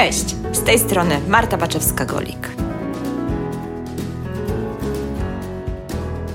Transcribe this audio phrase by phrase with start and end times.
[0.00, 2.48] Cześć, z tej strony Marta Baczewska-Golik.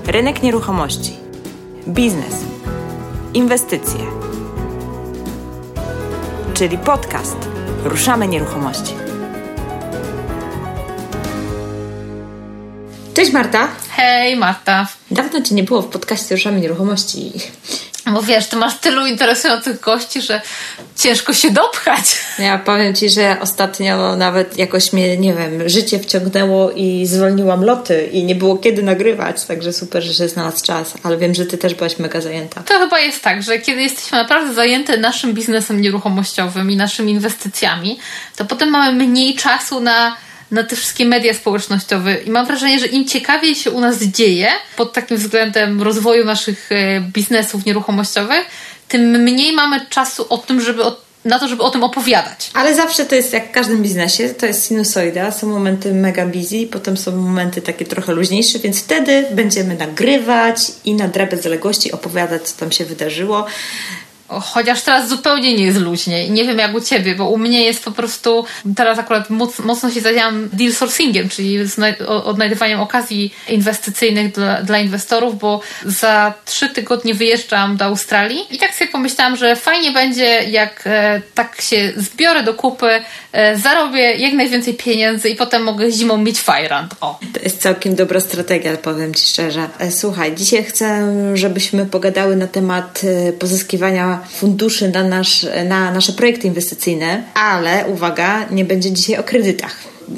[0.06, 1.12] Rynek nieruchomości,
[1.88, 2.34] biznes,
[3.34, 4.00] inwestycje,
[6.54, 7.36] czyli podcast
[7.84, 8.94] Ruszamy Nieruchomości.
[13.14, 13.68] Cześć Marta.
[13.90, 14.86] Hej Marta.
[15.10, 17.32] Dawno Cię nie było w podcaście Ruszamy Nieruchomości.
[18.06, 20.40] Bo wiesz, ty masz tylu interesujących gości, że
[20.96, 22.16] ciężko się dopchać.
[22.38, 28.06] Ja powiem Ci, że ostatnio nawet jakoś mnie, nie wiem, życie wciągnęło i zwolniłam loty
[28.12, 31.58] i nie było kiedy nagrywać, także super, że się znalazł czas, ale wiem, że Ty
[31.58, 32.62] też byłaś mega zajęta.
[32.62, 37.98] To chyba jest tak, że kiedy jesteśmy naprawdę zajęte naszym biznesem nieruchomościowym i naszymi inwestycjami,
[38.36, 40.16] to potem mamy mniej czasu na
[40.50, 44.48] na te wszystkie media społecznościowe i mam wrażenie, że im ciekawiej się u nas dzieje
[44.76, 48.46] pod takim względem rozwoju naszych e, biznesów nieruchomościowych,
[48.88, 52.50] tym mniej mamy czasu o tym, żeby o, na to, żeby o tym opowiadać.
[52.54, 55.32] Ale zawsze to jest jak w każdym biznesie, to jest sinusoida.
[55.32, 60.94] Są momenty mega busy, potem są momenty takie trochę luźniejsze, więc wtedy będziemy nagrywać i
[60.94, 63.46] na drabę zaległości opowiadać, co tam się wydarzyło.
[64.28, 66.28] Chociaż teraz zupełnie nie jest luźnie.
[66.28, 68.44] Nie wiem jak u ciebie, bo u mnie jest po prostu.
[68.76, 71.58] Teraz akurat moc, mocno się zajęłam deal sourcingiem, czyli
[72.06, 78.74] odnajdywaniem okazji inwestycyjnych dla, dla inwestorów, bo za trzy tygodnie wyjeżdżam do Australii i tak
[78.74, 82.90] sobie pomyślałam, że fajnie będzie, jak e, tak się zbiorę do kupy,
[83.32, 86.94] e, zarobię jak najwięcej pieniędzy i potem mogę zimą mieć fajrant.
[87.00, 87.18] O.
[87.32, 89.68] To jest całkiem dobra strategia, powiem Ci szczerze.
[89.78, 93.32] E, słuchaj, dzisiaj chcę, żebyśmy pogadały na temat e,
[94.28, 99.76] funduszy na, nasz, na nasze projekty inwestycyjne, ale uwaga, nie będzie dzisiaj o kredytach.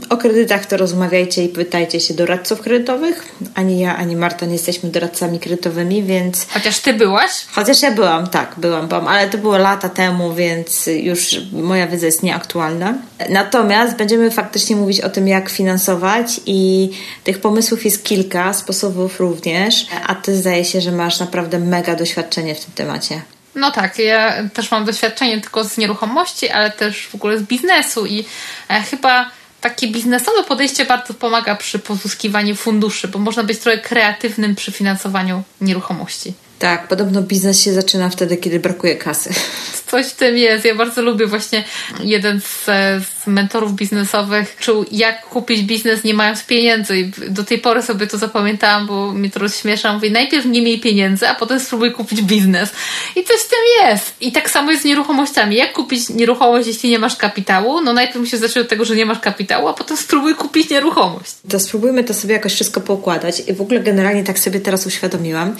[0.08, 3.34] O kredytach to rozmawiajcie i pytajcie się doradców kredytowych.
[3.54, 6.46] Ani ja, ani Marta nie jesteśmy doradcami kredytowymi, więc.
[6.50, 7.30] Chociaż ty byłaś?
[7.52, 12.06] Chociaż ja byłam, tak, byłam, byłam, ale to było lata temu, więc już moja wiedza
[12.06, 12.94] jest nieaktualna.
[13.28, 16.90] Natomiast będziemy faktycznie mówić o tym, jak finansować, i
[17.24, 22.54] tych pomysłów jest kilka, sposobów również, a ty zdaje się, że masz naprawdę mega doświadczenie
[22.54, 23.22] w tym temacie.
[23.54, 28.06] No tak, ja też mam doświadczenie tylko z nieruchomości, ale też w ogóle z biznesu
[28.06, 28.24] i
[28.68, 34.54] e, chyba takie biznesowe podejście bardzo pomaga przy pozyskiwaniu funduszy, bo można być trochę kreatywnym
[34.54, 36.34] przy finansowaniu nieruchomości.
[36.58, 39.30] Tak, podobno biznes się zaczyna wtedy, kiedy brakuje kasy.
[39.90, 40.64] Coś w tym jest.
[40.64, 41.64] Ja bardzo lubię właśnie
[42.00, 46.98] jeden z, z mentorów biznesowych czuł, jak kupić biznes nie mając pieniędzy.
[46.98, 49.92] I do tej pory sobie to zapamiętałam, bo mnie to rozśmiesza.
[49.92, 52.70] Mówię, najpierw nie miej pieniędzy, a potem spróbuj kupić biznes.
[53.16, 54.14] I coś w tym jest.
[54.20, 55.56] I tak samo jest z nieruchomościami.
[55.56, 57.80] Jak kupić nieruchomość, jeśli nie masz kapitału?
[57.80, 61.32] No najpierw musisz zacząć od tego, że nie masz kapitału, a potem spróbuj kupić nieruchomość.
[61.50, 63.42] To spróbujmy to sobie jakoś wszystko poukładać.
[63.46, 65.56] I w ogóle generalnie tak sobie teraz uświadomiłam.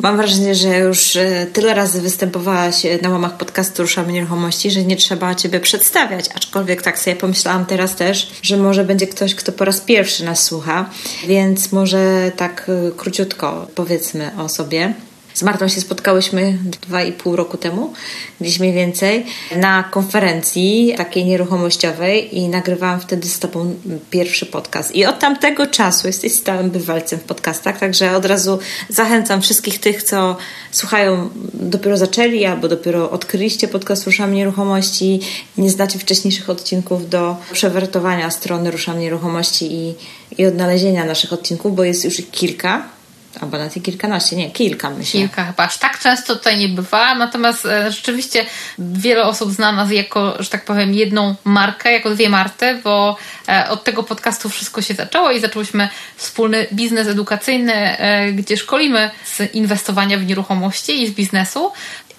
[0.00, 4.96] Mam wrażenie, że już e, tyle razy występowałaś na łamach podcastu Ruszamy Nieruchomości, że nie
[4.96, 6.24] trzeba Ciebie przedstawiać.
[6.34, 10.44] Aczkolwiek tak sobie pomyślałam teraz też, że może będzie ktoś, kto po raz pierwszy nas
[10.44, 10.90] słucha,
[11.26, 14.94] więc może tak e, króciutko powiedzmy o sobie.
[15.38, 17.92] Z Martą się spotkałyśmy dwa i pół roku temu,
[18.40, 19.26] gdzieś mniej więcej,
[19.56, 23.74] na konferencji takiej nieruchomościowej i nagrywałam wtedy z Tobą
[24.10, 24.94] pierwszy podcast.
[24.94, 30.02] I od tamtego czasu jesteś stałym bywalcem w podcastach, także od razu zachęcam wszystkich tych,
[30.02, 30.36] co
[30.70, 35.20] słuchają, dopiero zaczęli albo dopiero odkryliście podcast Ruszam Nieruchomości
[35.58, 39.94] nie znacie wcześniejszych odcinków do przewertowania strony Ruszam Nieruchomości i,
[40.38, 42.97] i odnalezienia naszych odcinków, bo jest już ich kilka
[43.40, 45.20] albo nawet kilkanaście, nie, kilka myślę.
[45.20, 48.46] Kilka chyba, aż tak często tutaj nie bywałam, natomiast e, rzeczywiście
[48.78, 53.16] wiele osób zna nas jako, że tak powiem, jedną markę, jako dwie Marty, bo
[53.48, 59.10] e, od tego podcastu wszystko się zaczęło i zaczęłyśmy wspólny biznes edukacyjny, e, gdzie szkolimy
[59.24, 61.72] z inwestowania w nieruchomości i z biznesu.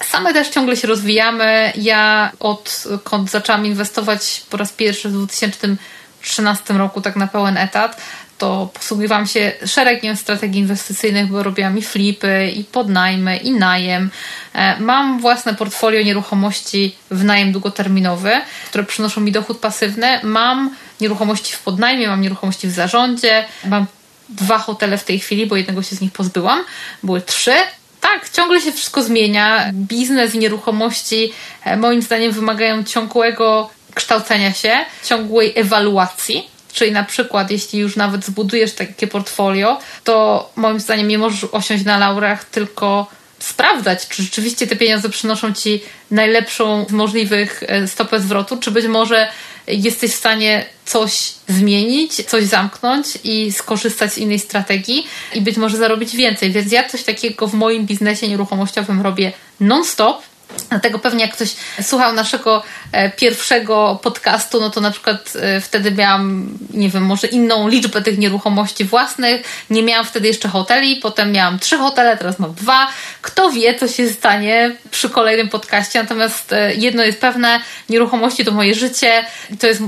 [0.03, 1.73] Same też ciągle się rozwijamy.
[1.75, 8.01] Ja odkąd zaczęłam inwestować po raz pierwszy w 2013 roku tak na pełen etat,
[8.39, 14.09] to posługiwałam się szeregiem strategii inwestycyjnych, bo robiłam i flipy, i podnajmy, i najem.
[14.53, 18.31] E, mam własne portfolio nieruchomości w najem długoterminowy,
[18.69, 20.19] które przynoszą mi dochód pasywny.
[20.23, 23.85] Mam nieruchomości w podnajmie, mam nieruchomości w zarządzie, mam
[24.29, 26.63] dwa hotele w tej chwili, bo jednego się z nich pozbyłam.
[27.03, 27.53] Były trzy,
[28.01, 29.71] tak, ciągle się wszystko zmienia.
[29.73, 31.33] Biznes i nieruchomości
[31.65, 36.58] e, moim zdaniem wymagają ciągłego kształcenia się, ciągłej ewaluacji.
[36.73, 41.85] Czyli na przykład, jeśli już nawet zbudujesz takie portfolio, to moim zdaniem nie możesz osiąść
[41.85, 43.07] na laurach, tylko
[43.39, 45.81] sprawdzać, czy rzeczywiście te pieniądze przynoszą ci
[46.11, 49.27] najlepszą z możliwych e, stopę zwrotu, czy być może
[49.67, 55.77] jesteś w stanie coś zmienić, coś zamknąć i skorzystać z innej strategii i być może
[55.77, 56.51] zarobić więcej.
[56.51, 60.21] Więc ja coś takiego w moim biznesie nieruchomościowym robię non-stop
[60.69, 65.91] Dlatego pewnie jak ktoś słuchał naszego e, pierwszego podcastu, no to na przykład e, wtedy
[65.91, 69.65] miałam, nie wiem, może inną liczbę tych nieruchomości własnych.
[69.69, 72.87] Nie miałam wtedy jeszcze hoteli, potem miałam trzy hotele, teraz mam dwa.
[73.21, 76.01] Kto wie, co się stanie przy kolejnym podcaście.
[76.01, 77.59] Natomiast e, jedno jest pewne,
[77.89, 79.25] nieruchomości to moje życie.
[79.59, 79.81] To jest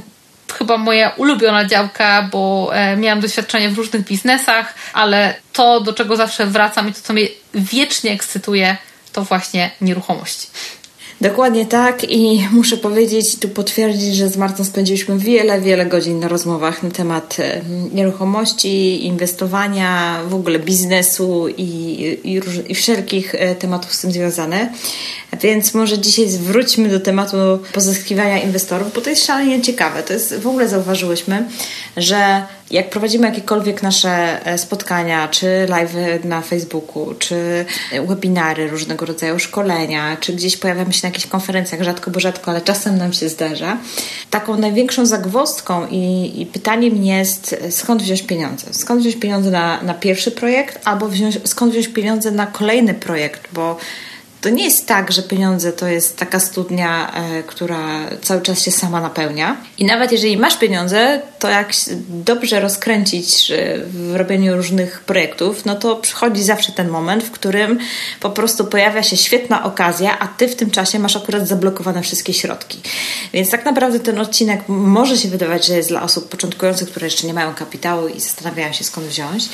[0.57, 6.45] chyba moja ulubiona działka, bo miałam doświadczenie w różnych biznesach, ale to, do czego zawsze
[6.45, 8.77] wracam i to, co mnie wiecznie ekscytuje,
[9.13, 10.47] to właśnie nieruchomości.
[11.21, 16.27] Dokładnie tak i muszę powiedzieć, tu potwierdzić, że z Martą spędziliśmy wiele, wiele godzin na
[16.27, 17.61] rozmowach na temat e,
[17.93, 21.63] nieruchomości, inwestowania, w ogóle biznesu i,
[22.23, 24.69] i, i wszelkich e, tematów z tym związanych.
[25.41, 27.37] Więc może dzisiaj zwróćmy do tematu
[27.73, 30.03] pozyskiwania inwestorów, bo to jest szalenie ciekawe.
[30.03, 31.45] To jest, w ogóle zauważyłyśmy,
[31.97, 37.65] że jak prowadzimy jakiekolwiek nasze e, spotkania, czy live na Facebooku, czy
[38.07, 42.61] webinary różnego rodzaju, szkolenia, czy gdzieś pojawiamy się na jakichś konferencjach, rzadko bo rzadko, ale
[42.61, 43.77] czasem nam się zdarza,
[44.29, 48.65] taką największą zagwozdką i, i pytaniem jest, skąd wziąć pieniądze?
[48.71, 53.47] Skąd wziąć pieniądze na, na pierwszy projekt, albo wziąć, skąd wziąć pieniądze na kolejny projekt,
[53.53, 53.77] bo
[54.41, 58.71] to nie jest tak, że pieniądze to jest taka studnia, e, która cały czas się
[58.71, 59.57] sama napełnia.
[59.77, 61.71] I nawet jeżeli masz pieniądze, to jak
[62.09, 63.51] dobrze rozkręcić
[63.85, 67.79] w robieniu różnych projektów, no to przychodzi zawsze ten moment, w którym
[68.19, 72.33] po prostu pojawia się świetna okazja, a ty w tym czasie masz akurat zablokowane wszystkie
[72.33, 72.79] środki.
[73.33, 77.27] Więc tak naprawdę ten odcinek może się wydawać, że jest dla osób początkujących, które jeszcze
[77.27, 79.49] nie mają kapitału i zastanawiają się skąd wziąć,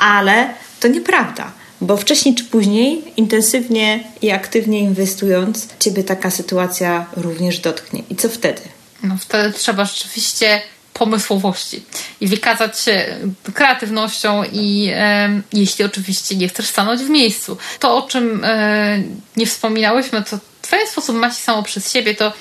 [0.00, 7.58] ale to nieprawda bo wcześniej czy później, intensywnie i aktywnie inwestując, ciebie taka sytuacja również
[7.58, 8.02] dotknie.
[8.10, 8.62] I co wtedy?
[9.02, 10.60] No wtedy trzeba rzeczywiście
[10.92, 11.82] pomysłowości
[12.20, 13.16] i wykazać się
[13.54, 17.56] kreatywnością i e, jeśli oczywiście nie chcesz stanąć w miejscu.
[17.80, 19.02] To, o czym e,
[19.36, 22.32] nie wspominałyśmy, to w pewien sposób ma się samo przez siebie, to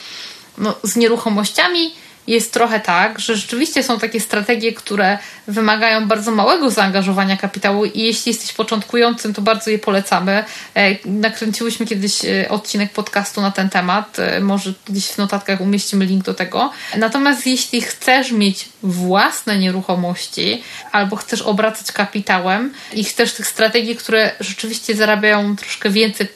[0.58, 1.94] no, z nieruchomościami
[2.28, 5.18] jest trochę tak, że rzeczywiście są takie strategie, które
[5.48, 10.44] wymagają bardzo małego zaangażowania kapitału i jeśli jesteś początkującym, to bardzo je polecamy.
[10.76, 16.06] E, nakręciłyśmy kiedyś e, odcinek podcastu na ten temat, e, może gdzieś w notatkach umieścimy
[16.06, 16.72] link do tego.
[16.98, 24.32] Natomiast jeśli chcesz mieć własne nieruchomości albo chcesz obracać kapitałem i chcesz tych strategii, które
[24.40, 26.28] rzeczywiście zarabiają troszkę więcej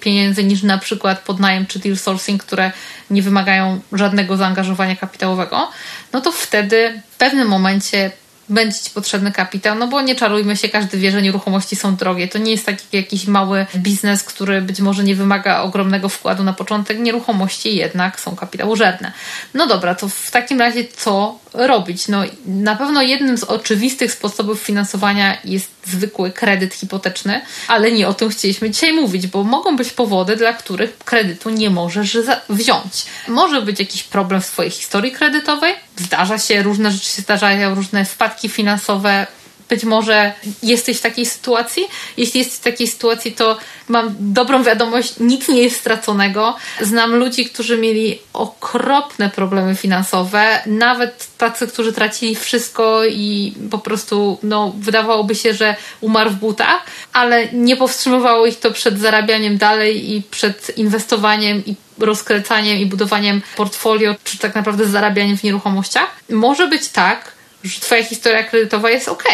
[0.00, 2.72] pieniędzy niż na przykład podnajem czy deal sourcing, które
[3.10, 5.68] nie wymagają żadnego zaangażowania kapitałowego,
[6.12, 8.10] no to wtedy w pewnym momencie
[8.48, 12.28] będzie Ci potrzebny kapitał, no bo nie czarujmy się, każdy wie, że nieruchomości są drogie.
[12.28, 16.52] To nie jest taki jakiś mały biznes, który być może nie wymaga ogromnego wkładu na
[16.52, 16.98] początek.
[16.98, 19.12] Nieruchomości jednak są kapitałożerne.
[19.54, 22.08] No dobra, to w takim razie co robić?
[22.08, 28.14] No na pewno jednym z oczywistych sposobów finansowania jest zwykły kredyt hipoteczny, ale nie o
[28.14, 32.18] tym chcieliśmy dzisiaj mówić, bo mogą być powody, dla których kredytu nie możesz
[32.48, 33.04] wziąć.
[33.28, 38.04] Może być jakiś problem w swojej historii kredytowej, zdarza się, różne rzeczy się zdarzają, różne
[38.04, 39.26] wpadki finansowe
[39.68, 40.32] być może
[40.62, 41.88] jesteś w takiej sytuacji.
[42.16, 43.58] Jeśli jesteś w takiej sytuacji, to
[43.88, 46.56] mam dobrą wiadomość, nic nie jest straconego.
[46.80, 54.38] Znam ludzi, którzy mieli okropne problemy finansowe, nawet tacy, którzy tracili wszystko i po prostu
[54.42, 56.82] no, wydawałoby się, że umarł w butach,
[57.12, 63.42] ale nie powstrzymywało ich to przed zarabianiem dalej i przed inwestowaniem i rozkręcaniem i budowaniem
[63.56, 66.10] portfolio, czy tak naprawdę zarabianiem w nieruchomościach.
[66.30, 67.35] Może być tak,
[67.68, 69.24] że twoja historia kredytowa jest ok,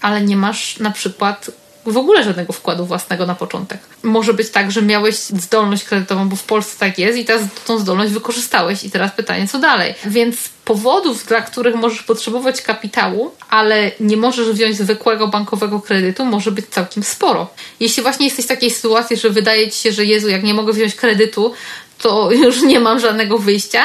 [0.00, 1.50] ale nie masz na przykład
[1.86, 3.80] w ogóle żadnego wkładu własnego na początek.
[4.02, 7.78] Może być tak, że miałeś zdolność kredytową, bo w Polsce tak jest i teraz tą
[7.78, 9.94] zdolność wykorzystałeś i teraz pytanie, co dalej?
[10.06, 16.52] Więc powodów, dla których możesz potrzebować kapitału, ale nie możesz wziąć zwykłego bankowego kredytu, może
[16.52, 17.50] być całkiem sporo.
[17.80, 20.72] Jeśli właśnie jesteś w takiej sytuacji, że wydaje ci się, że Jezu, jak nie mogę
[20.72, 21.52] wziąć kredytu,
[21.98, 23.82] to już nie mam żadnego wyjścia,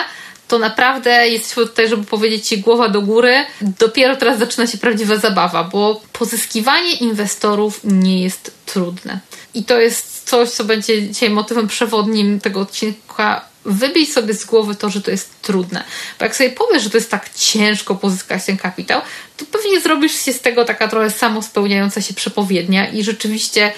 [0.48, 3.46] to naprawdę jesteśmy tutaj, żeby powiedzieć Ci głowa do góry.
[3.62, 9.20] Dopiero teraz zaczyna się prawdziwa zabawa, bo pozyskiwanie inwestorów nie jest trudne.
[9.54, 13.46] I to jest coś, co będzie dzisiaj motywem przewodnim tego odcinka.
[13.66, 15.84] Wybij sobie z głowy to, że to jest trudne.
[16.20, 19.02] Bo jak sobie powiesz, że to jest tak ciężko pozyskać ten kapitał,
[19.38, 23.74] to pewnie zrobisz się z tego taka trochę samospełniająca się przepowiednia i rzeczywiście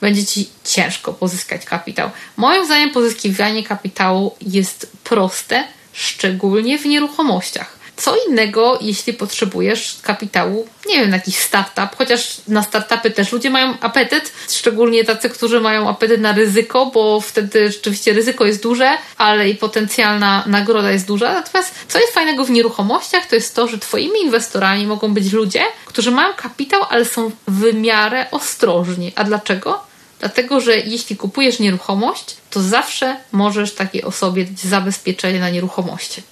[0.00, 2.10] będzie ci ciężko pozyskać kapitał.
[2.36, 7.80] Moim zdaniem pozyskiwanie kapitału jest proste, szczególnie w nieruchomościach.
[8.00, 13.50] Co innego, jeśli potrzebujesz kapitału, nie wiem, na jakiś startup, chociaż na startupy też ludzie
[13.50, 18.98] mają apetyt, szczególnie tacy, którzy mają apetyt na ryzyko, bo wtedy rzeczywiście ryzyko jest duże,
[19.18, 21.34] ale i potencjalna nagroda jest duża.
[21.34, 25.62] Natomiast co jest fajnego w nieruchomościach, to jest to, że Twoimi inwestorami mogą być ludzie,
[25.86, 29.12] którzy mają kapitał, ale są w miarę ostrożni.
[29.16, 29.89] A dlaczego?
[30.20, 36.22] Dlatego, że jeśli kupujesz nieruchomość, to zawsze możesz takiej osobie dać zabezpieczenie na nieruchomości.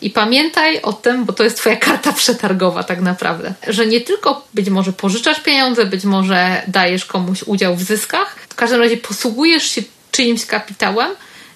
[0.00, 4.46] I pamiętaj o tym, bo to jest Twoja karta przetargowa, tak naprawdę, że nie tylko
[4.54, 9.70] być może pożyczasz pieniądze, być może dajesz komuś udział w zyskach, w każdym razie posługujesz
[9.70, 11.10] się czyimś kapitałem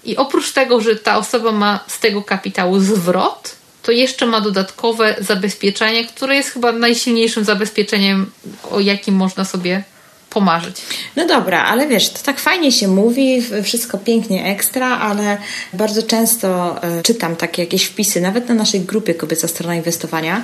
[0.04, 5.16] i oprócz tego, że ta osoba ma z tego kapitału zwrot, to jeszcze ma dodatkowe
[5.20, 8.30] zabezpieczenie, które jest chyba najsilniejszym zabezpieczeniem,
[8.70, 9.84] o jakim można sobie
[10.30, 10.82] pomarzyć.
[11.16, 15.38] No dobra, ale wiesz, to tak fajnie się mówi, wszystko pięknie ekstra, ale
[15.72, 20.42] bardzo często y, czytam takie jakieś wpisy, nawet na naszej grupie Kobieca Strona Inwestowania,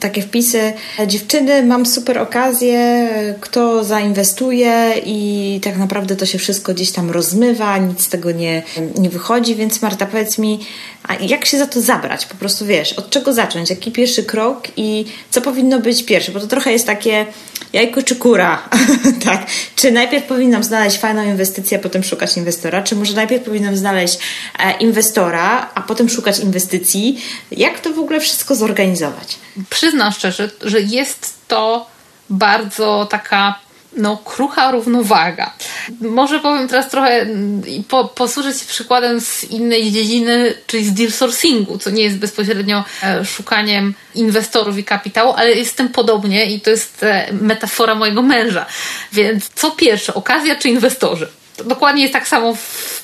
[0.00, 0.72] takie wpisy,
[1.06, 3.08] dziewczyny, mam super okazję,
[3.40, 8.62] kto zainwestuje i tak naprawdę to się wszystko gdzieś tam rozmywa, nic z tego nie,
[8.98, 10.60] nie wychodzi, więc Marta, powiedz mi,
[11.08, 12.26] a jak się za to zabrać?
[12.26, 13.70] Po prostu wiesz, od czego zacząć?
[13.70, 16.32] Jaki pierwszy krok i co powinno być pierwsze?
[16.32, 17.26] Bo to trochę jest takie
[17.72, 18.68] jajko czy kura,
[19.24, 19.46] tak?
[19.76, 22.82] Czy najpierw powinnam znaleźć fajną inwestycję, a potem szukać inwestora?
[22.82, 24.18] Czy może najpierw powinnam znaleźć
[24.58, 27.22] e, inwestora, a potem szukać inwestycji?
[27.50, 29.36] Jak to w ogóle wszystko zorganizować?
[29.70, 31.86] Przyznam szczerze, że jest to
[32.30, 35.52] bardzo taka no, krucha równowaga.
[36.00, 37.26] Może powiem teraz trochę
[37.66, 42.18] i po, posłużyć się przykładem z innej dziedziny, czyli z deal sourcingu, co nie jest
[42.18, 47.94] bezpośrednio e, szukaniem inwestorów i kapitału, ale jest tym podobnie i to jest e, metafora
[47.94, 48.66] mojego męża.
[49.12, 51.28] Więc co pierwsze, okazja czy inwestorzy?
[51.56, 52.56] To dokładnie jest tak samo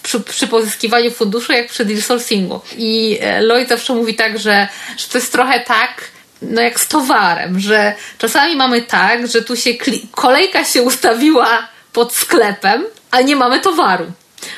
[0.02, 2.60] przy, przy, pozyskiwaniu funduszu, jak przy deal sourcingu.
[2.76, 6.88] I e, Lloyd zawsze mówi tak, że, że to jest trochę tak, no jak z
[6.88, 9.70] towarem, że czasami mamy tak, że tu się
[10.10, 14.06] kolejka się ustawiła pod sklepem, ale nie mamy towaru.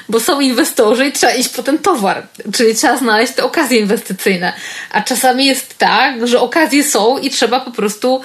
[0.09, 4.53] Bo są inwestorzy i trzeba iść po ten towar, czyli trzeba znaleźć te okazje inwestycyjne.
[4.91, 8.23] A czasami jest tak, że okazje są i trzeba po prostu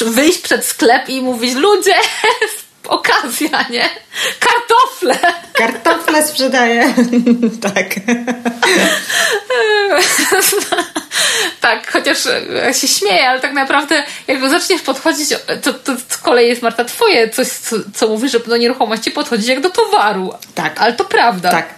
[0.00, 1.94] wyjść przed sklep i mówić: Ludzie,
[2.88, 3.88] okazja, nie?
[4.40, 5.18] Kartofle!
[5.52, 6.94] Kartofle sprzedaję.
[7.74, 7.94] tak.
[11.60, 12.18] tak, chociaż
[12.72, 15.28] się śmieję, ale tak naprawdę jak zaczniesz podchodzić,
[15.62, 15.92] to, to
[16.24, 20.32] kolei jest Marta twoje coś, co, co mówisz, że do nieruchomości podchodzić jak do towaru.
[20.54, 20.80] Tak.
[20.80, 21.50] Ale to prawda.
[21.50, 21.74] Tak.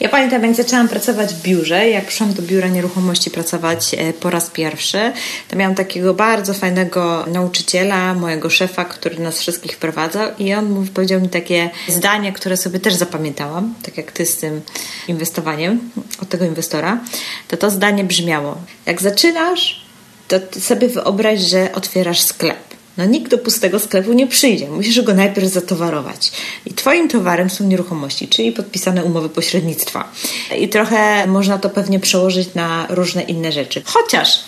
[0.00, 4.30] Ja pamiętam, jak zaczęłam pracować w biurze, jak przyszłam do biura nieruchomości pracować e, po
[4.30, 5.12] raz pierwszy,
[5.48, 11.20] to miałam takiego bardzo fajnego nauczyciela, mojego szefa, który nas wszystkich wprowadzał i on powiedział
[11.20, 14.60] mi takie zdanie, które sobie też zapamiętałam, tak jak ty z tym
[15.08, 15.90] inwestowaniem
[16.22, 17.00] od tego inwestora,
[17.48, 19.86] to to zdanie brzmiało: Jak zaczynasz,
[20.28, 22.75] to sobie wyobraź, że otwierasz sklep.
[22.96, 24.68] No nikt do pustego sklepu nie przyjdzie.
[24.70, 26.32] Musisz go najpierw zatowarować.
[26.66, 30.12] I twoim towarem są nieruchomości, czyli podpisane umowy pośrednictwa.
[30.58, 33.82] I trochę można to pewnie przełożyć na różne inne rzeczy.
[33.84, 34.40] Chociaż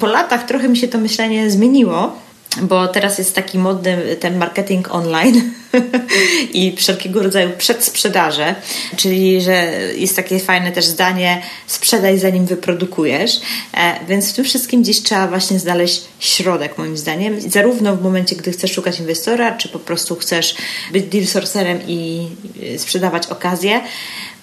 [0.00, 2.25] po latach trochę mi się to myślenie zmieniło,
[2.62, 5.52] bo teraz jest taki modny ten marketing online
[6.52, 8.54] i wszelkiego rodzaju przedsprzedaże,
[8.96, 13.40] czyli że jest takie fajne też zdanie sprzedaj zanim wyprodukujesz,
[13.74, 18.36] e, więc w tym wszystkim gdzieś trzeba właśnie znaleźć środek moim zdaniem, zarówno w momencie,
[18.36, 20.54] gdy chcesz szukać inwestora, czy po prostu chcesz
[20.92, 22.28] być deal sourcerem i
[22.78, 23.80] sprzedawać okazję,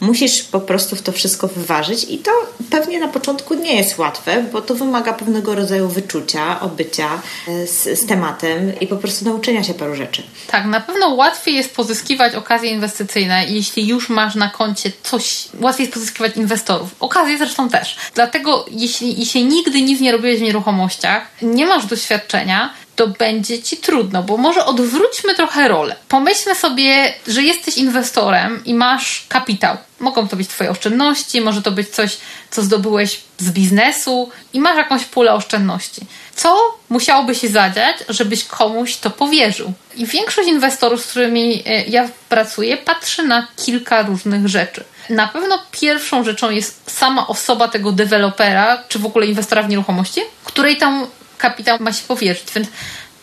[0.03, 2.03] musisz po prostu w to wszystko wyważyć.
[2.09, 2.31] I to
[2.69, 7.67] pewnie na początku nie jest łatwe, bo to wymaga pewnego rodzaju wyczucia, obycia e,
[8.03, 10.23] z, tematem i po prostu nauczenia się paru rzeczy.
[10.47, 15.83] Tak, na pewno łatwiej jest pozyskiwać okazje inwestycyjne, jeśli już masz na koncie coś, łatwiej
[15.83, 16.95] jest pozyskiwać inwestorów.
[16.99, 17.95] Okazje zresztą też.
[18.15, 23.77] Dlatego jeśli, jeśli nigdy nic nie robiłeś w nieruchomościach, nie masz doświadczenia, to będzie ci
[23.77, 25.95] trudno, bo może odwróćmy trochę rolę.
[26.07, 29.77] Pomyślmy sobie, że jesteś inwestorem i masz kapitał.
[29.99, 32.17] Mogą to być Twoje oszczędności, może to być coś,
[32.51, 36.01] co zdobyłeś z biznesu i masz jakąś pulę oszczędności.
[36.35, 39.73] Co musiałoby się zadziać, żebyś komuś to powierzył?
[39.95, 44.83] I większość inwestorów, z którymi e, ja pracuję, patrzy na kilka różnych rzeczy.
[45.09, 50.21] Na pewno pierwszą rzeczą jest sama osoba tego dewelopera, czy w ogóle inwestora w nieruchomości,
[50.43, 51.07] której tam
[51.43, 52.45] kapitał ma się powierzyć.
[52.55, 52.67] Więc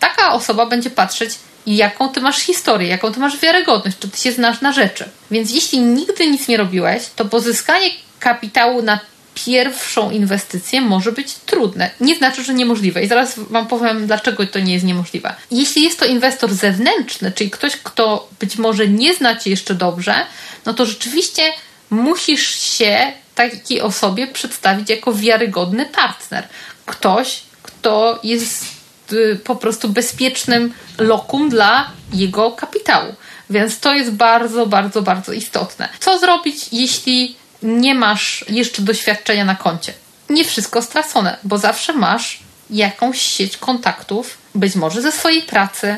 [0.01, 1.31] taka osoba będzie patrzeć,
[1.67, 5.05] jaką ty masz historię, jaką ty masz wiarygodność, czy ty się znasz na rzeczy.
[5.31, 9.01] Więc jeśli nigdy nic nie robiłeś, to pozyskanie kapitału na
[9.35, 11.91] pierwszą inwestycję może być trudne.
[12.01, 13.03] Nie znaczy, że niemożliwe.
[13.03, 15.35] I zaraz Wam powiem, dlaczego to nie jest niemożliwe.
[15.51, 20.15] Jeśli jest to inwestor zewnętrzny, czyli ktoś, kto być może nie zna Cię jeszcze dobrze,
[20.67, 21.43] no to rzeczywiście
[21.91, 26.49] musisz się takiej osobie przedstawić jako wiarygodny partner.
[26.87, 27.43] Ktoś,
[27.81, 28.65] kto jest
[29.13, 33.15] y, po prostu bezpiecznym lokum dla jego kapitału.
[33.51, 35.89] Więc to jest bardzo, bardzo, bardzo istotne.
[36.01, 39.93] Co zrobić, jeśli nie masz jeszcze doświadczenia na koncie?
[40.31, 45.97] Nie wszystko stracone, bo zawsze masz jakąś sieć kontaktów, być może ze swojej pracy,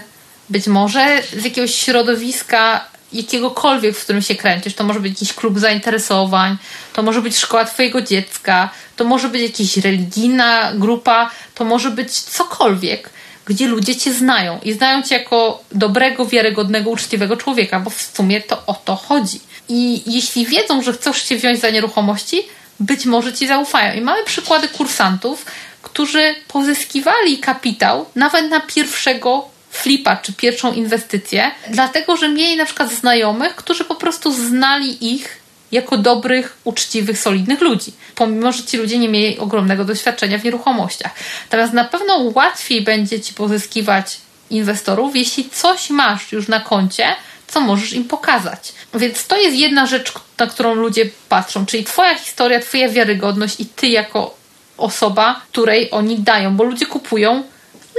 [0.49, 4.75] być może z jakiegoś środowiska jakiegokolwiek, w którym się kręcisz.
[4.75, 6.57] To może być jakiś klub zainteresowań,
[6.93, 12.21] to może być szkoła twojego dziecka, to może być jakaś religijna grupa, to może być
[12.21, 13.11] cokolwiek,
[13.47, 18.41] gdzie ludzie cię znają i znają cię jako dobrego, wiarygodnego, uczciwego człowieka, bo w sumie
[18.41, 19.41] to o to chodzi.
[19.69, 22.43] I jeśli wiedzą, że chcesz się wziąć za nieruchomości,
[22.81, 23.95] być może ci zaufają.
[23.95, 25.47] I mamy przykłady kursantów,
[25.83, 32.93] którzy pozyskiwali kapitał nawet na pierwszego flipa czy pierwszą inwestycję, dlatego że mieli na przykład
[32.93, 38.99] znajomych, którzy po prostu znali ich jako dobrych, uczciwych, solidnych ludzi, pomimo że ci ludzie
[38.99, 41.15] nie mieli ogromnego doświadczenia w nieruchomościach.
[41.45, 44.19] Natomiast na pewno łatwiej będzie ci pozyskiwać
[44.51, 47.07] inwestorów, jeśli coś masz już na koncie,
[47.49, 48.73] co możesz im pokazać.
[48.95, 53.67] Więc to jest jedna rzecz, na którą ludzie patrzą, czyli Twoja historia, Twoja wiarygodność i
[53.67, 54.35] Ty jako
[54.79, 57.43] osoba, której oni dają, bo ludzie kupują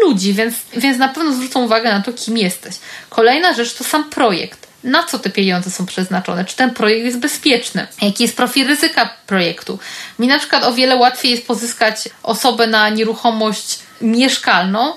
[0.06, 2.76] ludzi, więc, więc na pewno zwrócą uwagę na to, kim jesteś.
[3.10, 4.68] Kolejna rzecz to sam projekt.
[4.84, 6.46] Na co te pieniądze są przeznaczone?
[6.46, 7.88] Czy ten projekt jest bezpieczny?
[8.02, 9.80] Jaki jest profil ryzyka projektu?
[10.20, 14.94] Mi na przykład o wiele łatwiej jest pozyskać osobę na nieruchomość mieszkalną,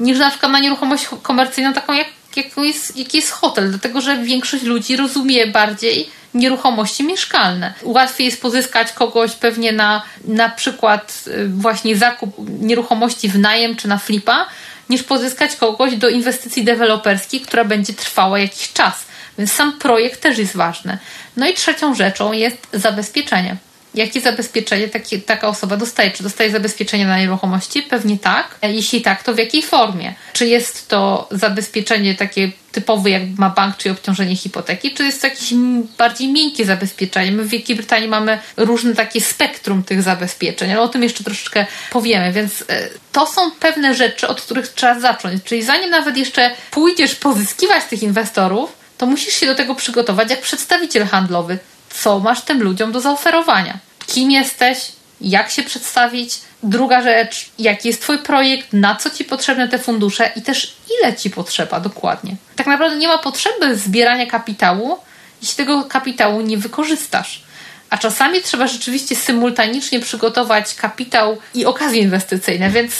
[0.00, 4.16] niż na przykład na nieruchomość komercyjną, taką jak, jak jest, jaki jest hotel, dlatego że
[4.16, 7.74] większość ludzi rozumie bardziej nieruchomości mieszkalne.
[7.82, 13.88] Łatwiej jest pozyskać kogoś pewnie na na przykład y, właśnie zakup nieruchomości w najem czy
[13.88, 14.46] na flipa,
[14.88, 19.04] niż pozyskać kogoś do inwestycji deweloperskiej, która będzie trwała jakiś czas.
[19.38, 20.98] Więc sam projekt też jest ważny.
[21.36, 23.56] No i trzecią rzeczą jest zabezpieczenie.
[23.96, 26.10] Jakie zabezpieczenie taki, taka osoba dostaje?
[26.10, 27.82] Czy dostaje zabezpieczenie na nieruchomości?
[27.82, 28.58] Pewnie tak.
[28.62, 30.14] Jeśli tak, to w jakiej formie?
[30.32, 35.26] Czy jest to zabezpieczenie takie typowe, jak ma bank, czy obciążenie hipoteki, czy jest to
[35.26, 35.54] jakieś
[35.98, 37.32] bardziej miękkie zabezpieczenie?
[37.32, 41.66] My w Wielkiej Brytanii mamy różne takie spektrum tych zabezpieczeń, ale o tym jeszcze troszeczkę
[41.90, 45.44] powiemy, więc e, to są pewne rzeczy, od których trzeba zacząć.
[45.44, 50.40] Czyli zanim nawet jeszcze pójdziesz pozyskiwać tych inwestorów, to musisz się do tego przygotować jak
[50.40, 51.58] przedstawiciel handlowy.
[51.90, 53.78] Co masz tym ludziom do zaoferowania?
[54.06, 54.78] kim jesteś,
[55.20, 56.40] jak się przedstawić.
[56.62, 61.14] Druga rzecz, jaki jest Twój projekt, na co Ci potrzebne te fundusze i też ile
[61.14, 62.36] Ci potrzeba dokładnie.
[62.56, 64.98] Tak naprawdę nie ma potrzeby zbierania kapitału,
[65.42, 67.42] jeśli tego kapitału nie wykorzystasz.
[67.90, 72.92] A czasami trzeba rzeczywiście symultanicznie przygotować kapitał i okazje inwestycyjne, więc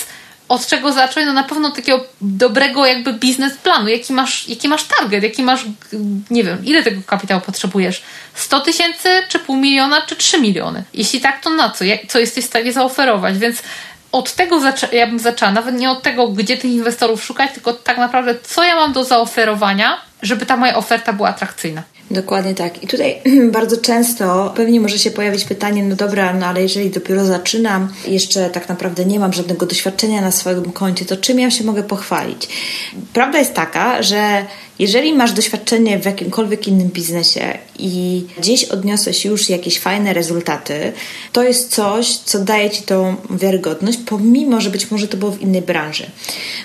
[0.48, 1.26] od czego zacząć?
[1.26, 3.88] No na pewno takiego dobrego jakby biznesplanu.
[3.88, 5.64] Jaki masz, jaki masz target, jaki masz,
[6.30, 8.02] nie wiem, ile tego kapitału potrzebujesz?
[8.34, 10.84] 100 tysięcy, czy pół miliona, czy 3 miliony?
[10.94, 11.84] Jeśli tak, to na co?
[12.08, 13.38] Co jesteś w stanie zaoferować?
[13.38, 13.62] Więc
[14.12, 14.60] od tego
[14.92, 18.64] ja bym zaczęła, nawet nie od tego, gdzie tych inwestorów szukać, tylko tak naprawdę, co
[18.64, 21.82] ja mam do zaoferowania, żeby ta moja oferta była atrakcyjna.
[22.10, 22.82] Dokładnie tak.
[22.82, 23.16] I tutaj
[23.52, 28.50] bardzo często pewnie może się pojawić pytanie, no dobra, no ale jeżeli dopiero zaczynam, jeszcze
[28.50, 32.48] tak naprawdę nie mam żadnego doświadczenia na swoim koncie, to czym ja się mogę pochwalić?
[33.12, 34.46] Prawda jest taka, że
[34.78, 40.92] jeżeli masz doświadczenie w jakimkolwiek innym biznesie i gdzieś odniosłeś już jakieś fajne rezultaty,
[41.32, 45.40] to jest coś, co daje ci tą wiarygodność, pomimo, że być może to było w
[45.40, 46.06] innej branży.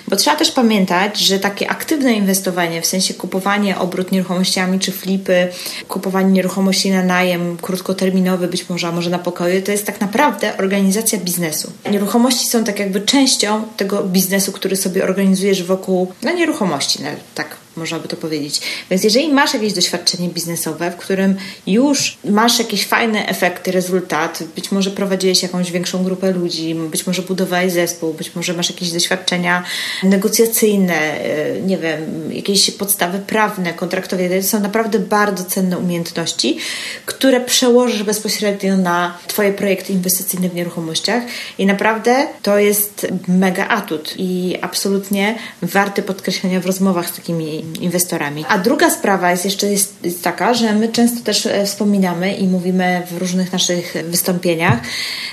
[0.08, 5.48] Bo trzeba też pamiętać, że takie aktywne inwestowanie, w sensie kupowanie obrót nieruchomościami czy flipy,
[5.88, 10.58] kupowanie nieruchomości na najem krótkoterminowy, być może, a może na pokoju, to jest tak naprawdę
[10.58, 11.72] organizacja biznesu.
[11.90, 17.61] Nieruchomości są tak jakby częścią tego biznesu, który sobie organizujesz wokół na nieruchomości, na, tak
[17.76, 18.60] można by to powiedzieć.
[18.90, 24.72] Więc jeżeli masz jakieś doświadczenie biznesowe, w którym już masz jakieś fajne efekty, rezultat, być
[24.72, 29.64] może prowadziłeś jakąś większą grupę ludzi, być może budowałeś zespół, być może masz jakieś doświadczenia
[30.02, 36.58] negocjacyjne, e, nie wiem, jakieś podstawy prawne, kontraktowe, to są naprawdę bardzo cenne umiejętności,
[37.06, 41.22] które przełożysz bezpośrednio na Twoje projekty inwestycyjne w nieruchomościach
[41.58, 48.44] i naprawdę to jest mega atut i absolutnie warty podkreślenia w rozmowach z takimi inwestorami.
[48.48, 52.46] A druga sprawa jest jeszcze jest, jest taka, że my często też e, wspominamy i
[52.46, 54.78] mówimy w różnych naszych wystąpieniach,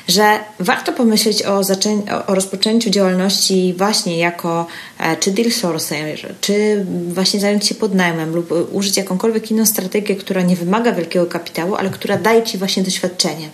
[0.08, 4.68] że warto pomyśleć o, zaczę- o rozpoczęciu działalności właśnie jako
[5.00, 10.42] e, czy deal sourcer, czy właśnie zająć się podnajmem lub użyć jakąkolwiek inną strategię, która
[10.42, 13.50] nie wymaga wielkiego kapitału, ale która daje Ci właśnie doświadczenie.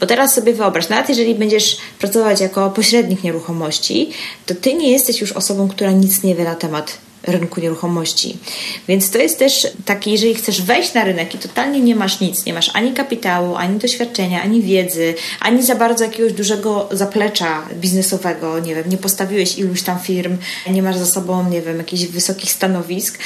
[0.00, 4.10] Bo teraz sobie wyobraź, nawet jeżeli będziesz pracować jako pośrednik nieruchomości,
[4.46, 8.36] to Ty nie jesteś już osobą, która nic nie wie na temat rynku nieruchomości.
[8.88, 12.46] Więc to jest też takie, jeżeli chcesz wejść na rynek i totalnie nie masz nic,
[12.46, 18.58] nie masz ani kapitału, ani doświadczenia, ani wiedzy, ani za bardzo jakiegoś dużego zaplecza biznesowego,
[18.58, 20.36] nie wiem, nie postawiłeś iluś tam firm,
[20.70, 23.18] nie masz za sobą, nie wiem, jakichś wysokich stanowisk,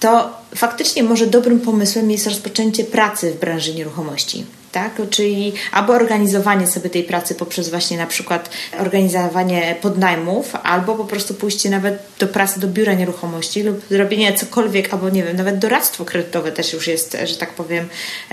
[0.00, 4.44] to faktycznie może dobrym pomysłem jest rozpoczęcie pracy w branży nieruchomości
[4.76, 5.10] tak?
[5.10, 11.34] Czyli albo organizowanie sobie tej pracy poprzez właśnie na przykład organizowanie podnajmów, albo po prostu
[11.34, 16.04] pójście nawet do pracy do biura nieruchomości lub zrobienie cokolwiek, albo nie wiem, nawet doradztwo
[16.04, 17.88] kredytowe też już jest, że tak powiem,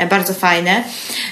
[0.10, 0.84] bardzo fajne.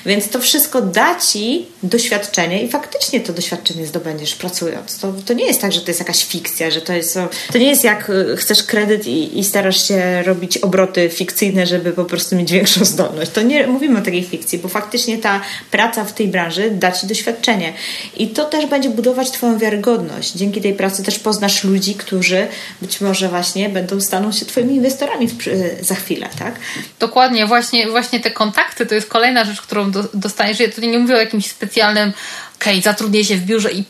[0.05, 4.99] Więc to wszystko da Ci doświadczenie i faktycznie to doświadczenie zdobędziesz pracując.
[4.99, 7.19] To, to nie jest tak, że to jest jakaś fikcja, że to jest,
[7.51, 11.91] to nie jest jak y, chcesz kredyt i, i starasz się robić obroty fikcyjne, żeby
[11.91, 13.31] po prostu mieć większą zdolność.
[13.31, 17.07] To nie mówimy o takiej fikcji, bo faktycznie ta praca w tej branży da Ci
[17.07, 17.73] doświadczenie.
[18.17, 20.31] I to też będzie budować Twoją wiarygodność.
[20.31, 22.47] Dzięki tej pracy też poznasz ludzi, którzy
[22.81, 25.35] być może właśnie będą, staną się Twoimi inwestorami w,
[25.81, 26.55] za chwilę, tak?
[26.99, 30.59] Dokładnie, właśnie, właśnie te kontakty to jest kolejna rzecz, którą do, dostaniesz.
[30.59, 32.13] Ja tutaj nie mówię o jakimś specjalnym,
[32.55, 33.83] okej, okay, zatrudnię się w biurze i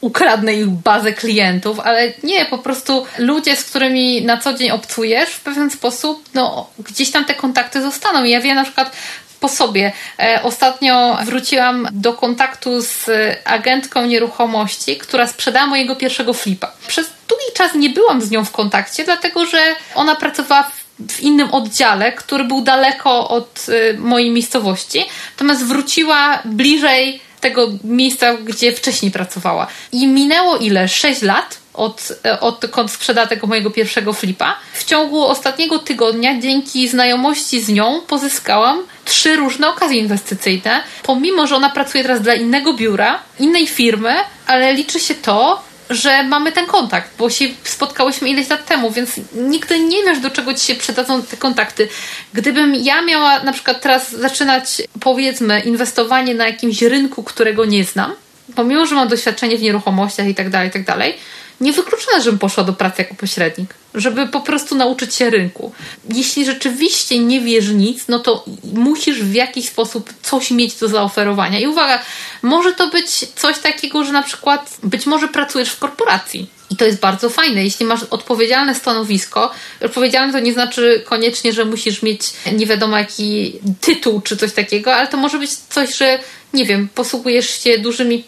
[0.00, 5.30] ukradnę ich bazę klientów, ale nie, po prostu ludzie, z którymi na co dzień obcujesz,
[5.30, 8.24] w pewien sposób, no, gdzieś tam te kontakty zostaną.
[8.24, 8.96] I ja wiem na przykład
[9.40, 9.92] po sobie.
[10.18, 13.06] E, ostatnio wróciłam do kontaktu z
[13.44, 16.72] agentką nieruchomości, która sprzedała mojego pierwszego flipa.
[16.86, 19.58] Przez długi czas nie byłam z nią w kontakcie, dlatego że
[19.94, 20.70] ona pracowała
[21.08, 28.34] w innym oddziale, który był daleko od e, mojej miejscowości, natomiast wróciła bliżej tego miejsca,
[28.34, 29.66] gdzie wcześniej pracowała.
[29.92, 30.88] I minęło ile?
[30.88, 34.56] 6 lat od, odkąd sprzeda tego mojego pierwszego flipa.
[34.72, 40.82] W ciągu ostatniego tygodnia, dzięki znajomości z nią, pozyskałam trzy różne okazje inwestycyjne.
[41.02, 44.14] Pomimo, że ona pracuje teraz dla innego biura, innej firmy,
[44.46, 49.10] ale liczy się to, że mamy ten kontakt, bo się spotkałyśmy ileś lat temu, więc
[49.34, 51.88] nigdy nie wiesz, do czego ci się przydadzą te kontakty.
[52.32, 58.14] Gdybym ja miała na przykład teraz zaczynać, powiedzmy, inwestowanie na jakimś rynku, którego nie znam,
[58.54, 61.16] pomimo, że mam doświadczenie w nieruchomościach i tak dalej, i tak dalej,
[61.60, 65.72] niewykluczone, żebym poszła do pracy jako pośrednik, żeby po prostu nauczyć się rynku.
[66.14, 68.44] Jeśli rzeczywiście nie wiesz nic, no to
[68.74, 71.58] musisz w jakiś sposób coś mieć do zaoferowania.
[71.58, 72.02] I uwaga,
[72.42, 76.50] może to być coś takiego, że na przykład być może pracujesz w korporacji.
[76.70, 77.64] I to jest bardzo fajne.
[77.64, 82.20] Jeśli masz odpowiedzialne stanowisko, odpowiedzialne to nie znaczy koniecznie, że musisz mieć
[82.52, 86.18] nie wiadomo jaki tytuł czy coś takiego, ale to może być coś, że
[86.54, 88.24] nie wiem, posługujesz się dużymi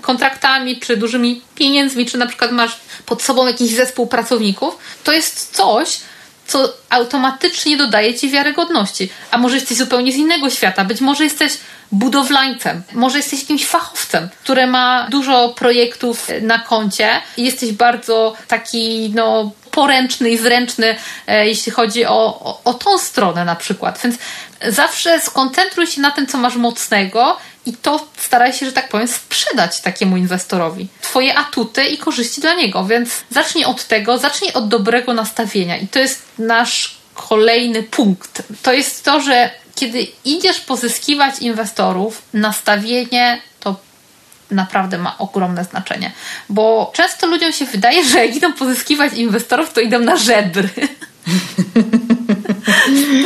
[0.00, 5.56] kontraktami, czy dużymi pieniędzmi, czy na przykład masz pod sobą jakiś zespół pracowników, to jest
[5.56, 6.00] coś,
[6.46, 9.08] co automatycznie dodaje ci wiarygodności.
[9.30, 11.52] A może jesteś zupełnie z innego świata, być może jesteś
[11.92, 19.12] budowlańcem, może jesteś jakimś fachowcem, który ma dużo projektów na koncie i jesteś bardzo taki,
[19.14, 24.00] no, poręczny i zręczny, e, jeśli chodzi o, o, o tą stronę na przykład.
[24.04, 24.16] Więc
[24.68, 29.08] zawsze skoncentruj się na tym, co masz mocnego i to staraj się, że tak powiem,
[29.08, 30.88] sprzedać takiemu inwestorowi.
[31.00, 35.88] Twoje atuty i korzyści dla niego, więc zacznij od tego, zacznij od dobrego nastawienia i
[35.88, 38.42] to jest nasz kolejny punkt.
[38.62, 43.76] To jest to, że kiedy idziesz pozyskiwać inwestorów, nastawienie to
[44.50, 46.12] naprawdę ma ogromne znaczenie.
[46.48, 50.68] Bo często ludziom się wydaje, że jak idą pozyskiwać inwestorów, to idą na żebry.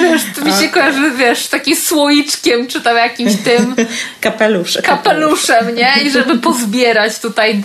[0.02, 3.76] wiesz, to mi się kojarzy, wiesz, takim słoiczkiem, czy tam jakimś tym...
[4.20, 4.83] Kapeluszem.
[4.83, 5.92] Kapeluszem, nie?
[6.02, 7.62] I żeby pozbierać tutaj,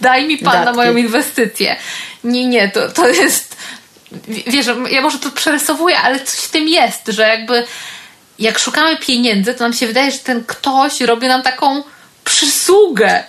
[0.00, 0.66] daj mi pan Datki.
[0.66, 1.76] na moją inwestycję.
[2.24, 3.56] Nie, nie, to, to jest...
[4.46, 7.64] Wiesz, ja może to przerysowuję, ale coś w tym jest, że jakby
[8.38, 11.82] jak szukamy pieniędzy, to nam się wydaje, że ten ktoś robi nam taką
[12.24, 13.24] przysługę.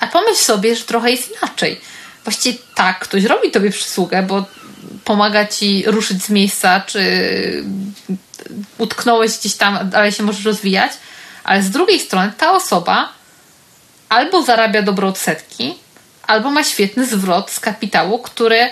[0.00, 1.80] A pomyśl sobie, że trochę jest inaczej.
[2.24, 4.44] Właściwie tak, ktoś robi tobie przysługę, bo
[5.04, 7.02] pomaga ci ruszyć z miejsca, czy
[8.78, 10.92] utknąłeś gdzieś tam, ale się możesz rozwijać,
[11.44, 13.08] ale z drugiej strony ta osoba
[14.08, 15.74] albo zarabia dobre odsetki,
[16.26, 18.68] albo ma świetny zwrot z kapitału, który,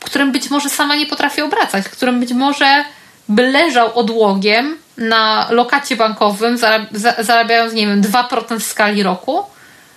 [0.00, 2.84] którym być może sama nie potrafi obracać, którym być może
[3.28, 6.58] by leżał odłogiem na lokacie bankowym,
[7.18, 9.42] zarabiając, nie wiem, 2% w skali roku,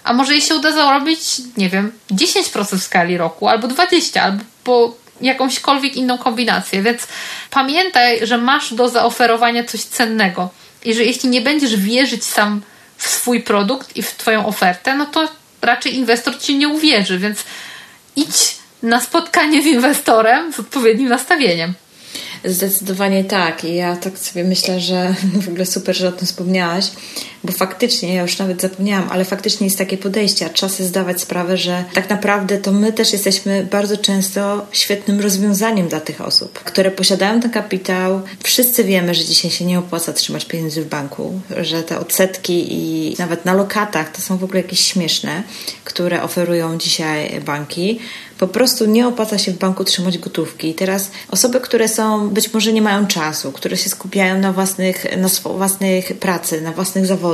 [0.03, 1.19] a może jej się uda zarobić,
[1.57, 6.81] nie wiem, 10% w skali roku, albo 20%, albo jakąśkolwiek inną kombinację.
[6.81, 7.07] Więc
[7.49, 10.49] pamiętaj, że masz do zaoferowania coś cennego.
[10.85, 12.61] I że jeśli nie będziesz wierzyć sam
[12.97, 15.27] w swój produkt i w Twoją ofertę, no to
[15.61, 17.19] raczej inwestor Ci nie uwierzy.
[17.19, 17.43] Więc
[18.15, 21.73] idź na spotkanie z inwestorem z odpowiednim nastawieniem.
[22.45, 23.63] Zdecydowanie tak.
[23.63, 26.85] I ja tak sobie myślę, że w ogóle super, że o tym wspomniałaś,
[27.43, 31.57] bo faktycznie, ja już nawet zapomniałam, ale faktycznie jest takie podejście, a sobie zdawać sprawę,
[31.57, 36.91] że tak naprawdę to my też jesteśmy bardzo często świetnym rozwiązaniem dla tych osób, które
[36.91, 38.21] posiadają ten kapitał.
[38.43, 43.15] Wszyscy wiemy, że dzisiaj się nie opłaca trzymać pieniędzy w banku, że te odsetki i
[43.19, 45.43] nawet na lokatach to są w ogóle jakieś śmieszne,
[45.83, 47.99] które oferują dzisiaj banki
[48.37, 50.69] po prostu nie opłaca się w banku trzymać gotówki.
[50.69, 55.05] I teraz osoby, które są, być może nie mają czasu, które się skupiają na własnych,
[55.17, 57.26] na własnych pracy, na własnych zawodach,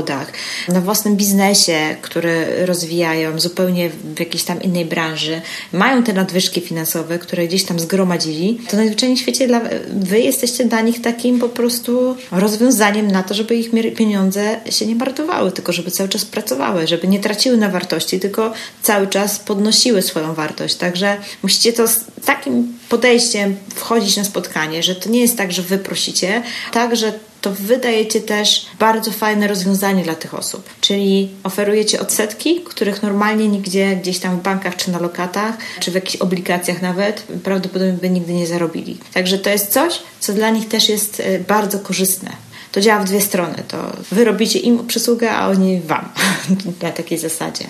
[0.67, 5.41] na własnym biznesie, który rozwijają zupełnie w jakiejś tam innej branży,
[5.73, 10.65] mają te nadwyżki finansowe, które gdzieś tam zgromadzili, to najzwyczajniej w świecie dla, wy jesteście
[10.65, 15.73] dla nich takim po prostu rozwiązaniem na to, żeby ich pieniądze się nie marnowały, tylko
[15.73, 20.75] żeby cały czas pracowały, żeby nie traciły na wartości, tylko cały czas podnosiły swoją wartość.
[20.75, 20.93] Tak?
[20.93, 25.61] Także musicie to z takim podejściem wchodzić na spotkanie, że to nie jest tak, że
[25.61, 30.69] wy prosicie, tak, że to wy dajecie też bardzo fajne rozwiązanie dla tych osób.
[30.81, 35.95] Czyli oferujecie odsetki, których normalnie nigdzie gdzieś tam w bankach czy na lokatach, czy w
[35.95, 38.97] jakichś obligacjach nawet prawdopodobnie by nigdy nie zarobili.
[39.13, 42.31] Także to jest coś, co dla nich też jest e, bardzo korzystne
[42.73, 43.63] to działa w dwie strony.
[43.67, 43.77] To
[44.11, 46.09] wy robicie im przysługę, a oni wam.
[46.81, 47.65] Na takiej zasadzie.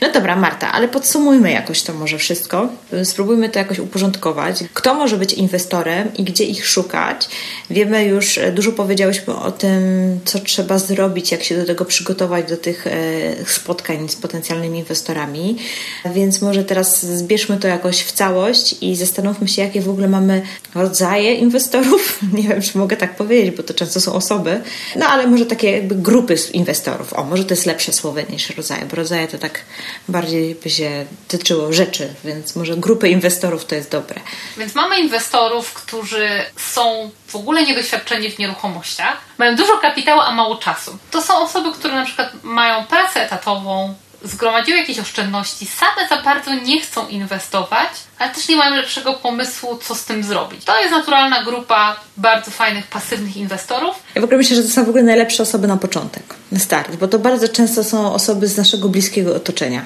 [0.00, 2.68] No dobra, Marta, ale podsumujmy jakoś to może wszystko.
[3.04, 4.64] Spróbujmy to jakoś uporządkować.
[4.74, 7.28] Kto może być inwestorem i gdzie ich szukać?
[7.70, 9.80] Wiemy już, e, dużo powiedziałyśmy o tym,
[10.24, 12.90] co trzeba zrobić, jak się do tego przygotować, do tych e,
[13.46, 15.56] spotkań z potencjalnymi inwestorami.
[16.14, 20.42] Więc może teraz zbierzmy to jakoś w całość i zastanówmy się, jakie w ogóle mamy
[20.74, 22.18] rodzaje inwestorów.
[22.38, 24.62] Nie wiem, czy mogę tak powiedzieć, bo to często są osoby, osoby,
[24.96, 27.12] no ale może takie jakby grupy inwestorów.
[27.12, 29.60] O, może to jest lepsze słowo niż rodzaje, bo rodzaje to tak
[30.08, 34.20] bardziej by się tyczyło rzeczy, więc może grupy inwestorów to jest dobre.
[34.56, 40.56] Więc mamy inwestorów, którzy są w ogóle niedoświadczeni w nieruchomościach, mają dużo kapitału, a mało
[40.56, 40.98] czasu.
[41.10, 46.54] To są osoby, które na przykład mają pracę etatową, zgromadziły jakieś oszczędności, same za bardzo
[46.54, 50.64] nie chcą inwestować, ale też nie mają lepszego pomysłu, co z tym zrobić.
[50.64, 53.96] To jest naturalna grupa bardzo fajnych, pasywnych inwestorów.
[54.14, 56.96] Ja w ogóle myślę, że to są w ogóle najlepsze osoby na początek, na start,
[56.96, 59.82] bo to bardzo często są osoby z naszego bliskiego otoczenia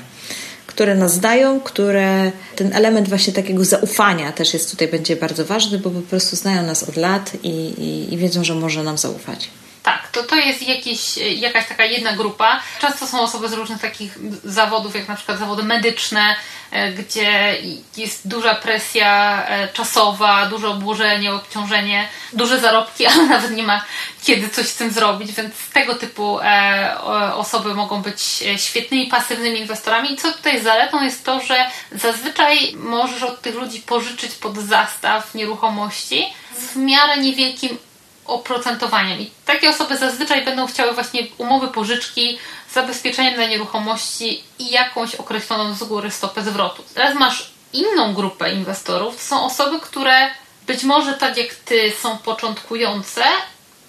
[0.66, 5.78] które nas dają, które ten element właśnie takiego zaufania też jest tutaj będzie bardzo ważny,
[5.78, 9.50] bo po prostu znają nas od lat i, i, i wiedzą, że może nam zaufać.
[9.82, 12.60] Tak, to, to jest jakieś, jakaś taka jedna grupa.
[12.80, 16.36] Często są osoby z różnych takich zawodów, jak na przykład zawody medyczne,
[16.70, 17.56] e, gdzie
[17.96, 23.84] jest duża presja e, czasowa, duże obłożenie, obciążenie, duże zarobki, ale nawet nie ma
[24.22, 26.96] kiedy coś z tym zrobić, więc tego typu e,
[27.34, 30.12] osoby mogą być świetnymi pasywnymi inwestorami.
[30.12, 35.34] I co tutaj zaletą jest to, że zazwyczaj możesz od tych ludzi pożyczyć pod zastaw
[35.34, 37.78] nieruchomości w miarę niewielkim
[38.26, 39.20] oprocentowaniem.
[39.20, 42.38] I takie osoby zazwyczaj będą chciały właśnie umowy pożyczki,
[42.72, 46.82] zabezpieczenie na nieruchomości i jakąś określoną z góry stopę zwrotu.
[46.94, 49.16] Teraz masz inną grupę inwestorów.
[49.16, 50.30] To są osoby, które
[50.66, 53.24] być może tak jak ty są początkujące,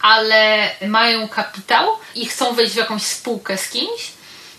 [0.02, 4.12] ale mają kapitał i chcą wejść w jakąś spółkę z kimś.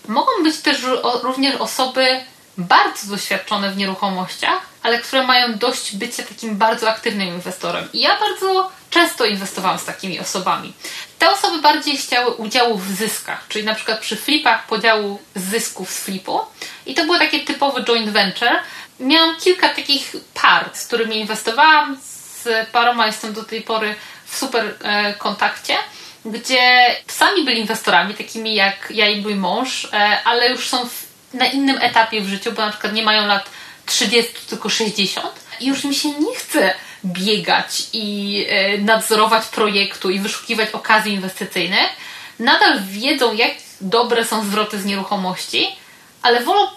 [0.07, 0.77] Mogą być też
[1.23, 2.23] również osoby
[2.57, 7.89] bardzo doświadczone w nieruchomościach, ale które mają dość bycie takim bardzo aktywnym inwestorem.
[7.93, 10.73] I ja bardzo często inwestowałam z takimi osobami.
[11.19, 15.99] Te osoby bardziej chciały udziału w zyskach, czyli na przykład przy flipach podziału zysków z
[15.99, 16.39] flipu.
[16.85, 18.59] I to było takie typowe joint venture.
[18.99, 21.97] Miałam kilka takich par, z którymi inwestowałam.
[22.01, 23.95] Z paroma jestem do tej pory
[24.25, 25.75] w super e, kontakcie
[26.25, 30.89] gdzie sami byli inwestorami, takimi jak ja i mój mąż, e, ale już są
[31.33, 33.49] na innym etapie w życiu, bo na przykład nie mają lat
[33.85, 35.27] 30, tylko 60
[35.59, 36.73] i już mi się nie chce
[37.05, 41.89] biegać i e, nadzorować projektu i wyszukiwać okazji inwestycyjnych,
[42.39, 45.67] nadal wiedzą, jak dobre są zwroty z nieruchomości,
[46.21, 46.67] ale wolą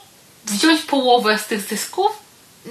[0.45, 2.11] wziąć połowę z tych zysków,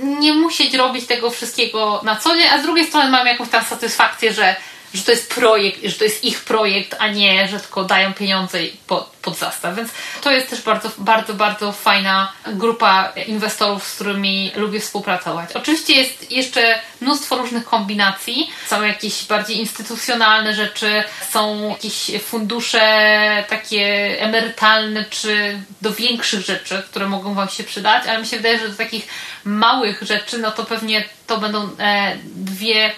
[0.03, 3.65] nie musieć robić tego wszystkiego na co dzień, a z drugiej strony mam jakąś tam
[3.65, 4.55] satysfakcję, że
[4.97, 8.57] że to jest projekt, że to jest ich projekt, a nie, że tylko dają pieniądze
[8.87, 9.75] pod, pod zastaw.
[9.75, 9.89] Więc
[10.21, 15.49] to jest też bardzo, bardzo, bardzo fajna grupa inwestorów, z którymi lubię współpracować.
[15.53, 18.49] Oczywiście jest jeszcze mnóstwo różnych kombinacji.
[18.67, 27.07] Są jakieś bardziej instytucjonalne rzeczy, są jakieś fundusze takie emerytalne, czy do większych rzeczy, które
[27.07, 29.07] mogą Wam się przydać, ale mi się wydaje, że do takich
[29.43, 32.91] małych rzeczy, no to pewnie to będą e, dwie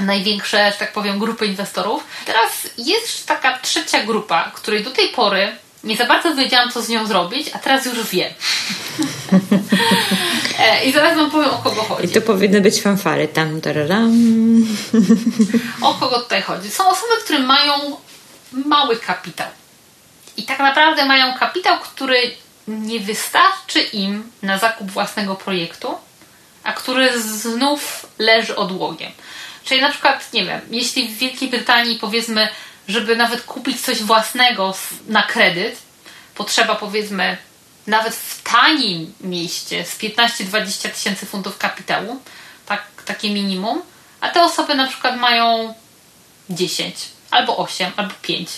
[0.00, 2.04] największe, że tak powiem, grupy inwestorów.
[2.26, 5.52] Teraz jest taka trzecia grupa, której do tej pory
[5.84, 8.32] nie za bardzo wiedziałam, co z nią zrobić, a teraz już wiem.
[10.58, 12.04] E, I zaraz Wam powiem, o kogo chodzi.
[12.04, 13.28] I tu powinny być fanfary.
[13.28, 14.12] Tam, tararam.
[15.82, 16.70] O kogo tutaj chodzi?
[16.70, 17.72] Są osoby, które mają
[18.52, 19.46] mały kapitał.
[20.36, 22.16] i tak naprawdę mają kapitał, który
[22.68, 25.94] nie wystarczy im na zakup własnego projektu,
[26.64, 29.12] a który znów leży odłogiem.
[29.64, 32.48] Czyli na przykład, nie wiem, jeśli w Wielkiej Brytanii powiedzmy,
[32.88, 34.74] żeby nawet kupić coś własnego
[35.08, 35.76] na kredyt,
[36.34, 37.36] potrzeba powiedzmy
[37.86, 42.22] nawet w tanim mieście z 15-20 tysięcy funtów kapitału,
[42.66, 43.82] tak, takie minimum,
[44.20, 45.74] a te osoby na przykład mają
[46.50, 46.96] 10,
[47.30, 48.48] albo 8, albo 5.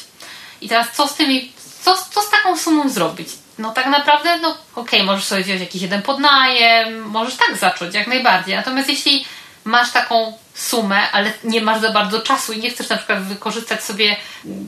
[0.61, 3.29] I teraz co z tymi, co, co z taką sumą zrobić?
[3.59, 7.95] No tak naprawdę, no okej, okay, możesz sobie wziąć jakiś jeden podnajem, możesz tak zacząć,
[7.95, 8.57] jak najbardziej.
[8.57, 9.25] Natomiast jeśli
[9.65, 13.85] masz taką sumę, ale nie masz za bardzo czasu i nie chcesz na przykład wykorzystać
[13.85, 14.17] sobie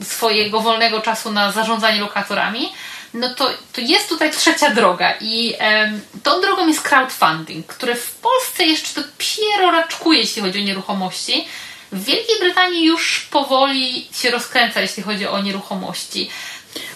[0.03, 2.71] swojego wolnego czasu na zarządzanie lokatorami,
[3.15, 8.15] no to, to jest tutaj trzecia droga i um, tą drogą jest crowdfunding, które w
[8.15, 11.47] Polsce jeszcze dopiero raczkuje, jeśli chodzi o nieruchomości.
[11.91, 16.29] W Wielkiej Brytanii już powoli się rozkręca, jeśli chodzi o nieruchomości.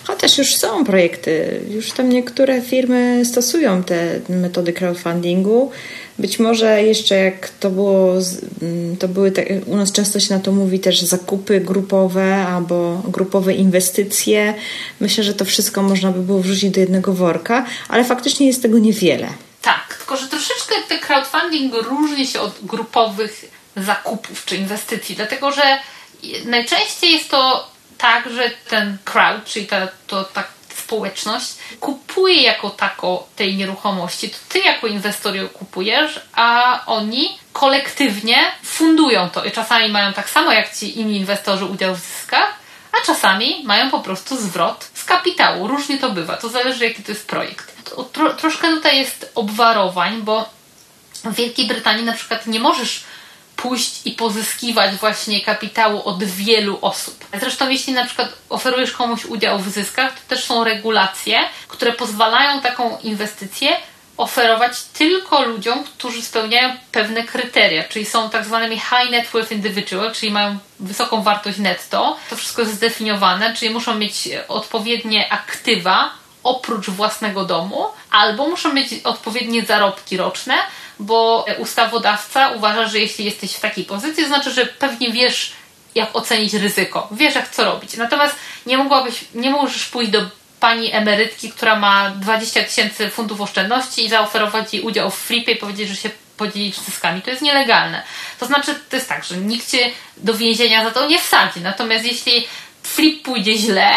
[0.03, 5.71] Chociaż już są projekty, już tam niektóre firmy stosują te metody crowdfundingu.
[6.19, 8.13] Być może jeszcze jak to było,
[8.61, 13.01] mm, to były te, u nas często się na to mówi też zakupy grupowe albo
[13.07, 14.53] grupowe inwestycje.
[14.99, 18.79] Myślę, że to wszystko można by było wrzucić do jednego worka, ale faktycznie jest tego
[18.79, 19.27] niewiele.
[19.61, 23.45] Tak, tylko że troszeczkę ten crowdfunding różni się od grupowych
[23.77, 25.79] zakupów czy inwestycji, dlatego że
[26.45, 27.68] najczęściej jest to
[27.99, 30.43] tak, że ten crowd, czyli ta, to, ta
[30.89, 34.29] społeczność, kupuje jako tako tej nieruchomości.
[34.29, 39.45] To ty jako inwestor ją kupujesz, a oni kolektywnie fundują to.
[39.45, 42.53] I czasami mają tak samo jak ci inni inwestorzy udział w zyskach,
[42.91, 45.67] a czasami mają po prostu zwrot z kapitału.
[45.67, 46.37] Różnie to bywa.
[46.37, 47.93] To zależy, jaki to jest projekt.
[48.13, 50.49] Tro, troszkę tutaj jest obwarowań, bo
[51.23, 53.03] w Wielkiej Brytanii na przykład nie możesz
[53.61, 57.25] pójść i pozyskiwać właśnie kapitału od wielu osób.
[57.39, 62.61] Zresztą jeśli na przykład oferujesz komuś udział w zyskach, to też są regulacje, które pozwalają
[62.61, 63.69] taką inwestycję
[64.17, 70.13] oferować tylko ludziom, którzy spełniają pewne kryteria, czyli są tak zwanymi high net worth individual,
[70.13, 72.17] czyli mają wysoką wartość netto.
[72.29, 76.09] To wszystko jest zdefiniowane, czyli muszą mieć odpowiednie aktywa
[76.43, 80.55] oprócz własnego domu, albo muszą mieć odpowiednie zarobki roczne,
[80.99, 85.51] bo ustawodawca uważa, że jeśli jesteś w takiej pozycji, to znaczy, że pewnie wiesz,
[85.95, 87.97] jak ocenić ryzyko, wiesz, jak co robić.
[87.97, 88.35] Natomiast
[88.65, 90.21] nie mogłabyś, nie możesz pójść do
[90.59, 95.55] pani emerytki, która ma 20 tysięcy funtów oszczędności i zaoferować jej udział w flipie i
[95.55, 97.21] powiedzieć, że się podzielić zyskami.
[97.21, 98.03] To jest nielegalne.
[98.39, 101.61] To znaczy, to jest tak, że nikt cię do więzienia za to nie wsadzi.
[101.61, 102.47] Natomiast jeśli
[102.83, 103.91] flip pójdzie źle,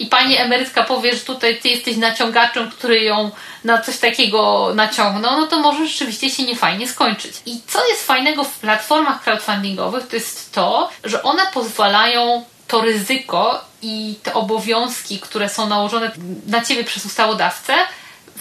[0.00, 3.30] i pani emerytka powie, że tutaj ty jesteś naciągaczem, który ją
[3.64, 7.34] na coś takiego naciągnął, no to może rzeczywiście się niefajnie skończyć.
[7.46, 13.64] I co jest fajnego w platformach crowdfundingowych, to jest to, że one pozwalają to ryzyko
[13.82, 16.10] i te obowiązki, które są nałożone
[16.46, 17.74] na ciebie przez ustawodawcę,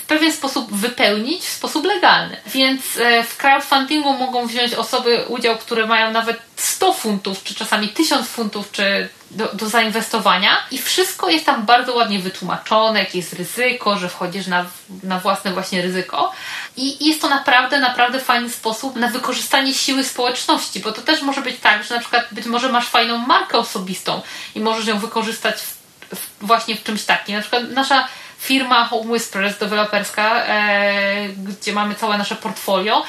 [0.09, 2.37] pewien sposób wypełnić w sposób legalny.
[2.45, 7.89] Więc e, w crowdfundingu mogą wziąć osoby udział, które mają nawet 100 funtów, czy czasami
[7.89, 13.33] 1000 funtów, czy do, do zainwestowania i wszystko jest tam bardzo ładnie wytłumaczone, jakie jest
[13.33, 14.65] ryzyko, że wchodzisz na,
[15.03, 16.31] na własne właśnie ryzyko
[16.77, 21.41] i jest to naprawdę, naprawdę fajny sposób na wykorzystanie siły społeczności, bo to też może
[21.41, 24.21] być tak, że na przykład być może masz fajną markę osobistą
[24.55, 25.77] i możesz ją wykorzystać w,
[26.15, 27.35] w, właśnie w czymś takim.
[27.35, 28.07] Na przykład nasza
[28.39, 33.03] firma Home Whispers deweloperska, e, gdzie mamy całe nasze portfolio,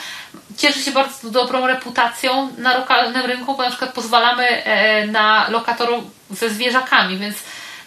[0.58, 6.04] cieszy się bardzo dobrą reputacją na lokalnym rynku, bo na przykład pozwalamy e, na lokatorów
[6.30, 7.36] ze zwierzakami, więc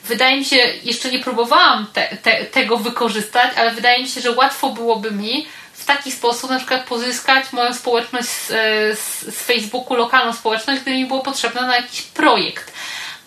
[0.03, 4.31] wydaje mi się, jeszcze nie próbowałam te, te, tego wykorzystać, ale wydaje mi się, że
[4.31, 8.55] łatwo byłoby mi w taki sposób na przykład pozyskać moją społeczność z, e,
[8.95, 12.73] z, z Facebooku, lokalną społeczność, gdyby mi było potrzebne na jakiś projekt.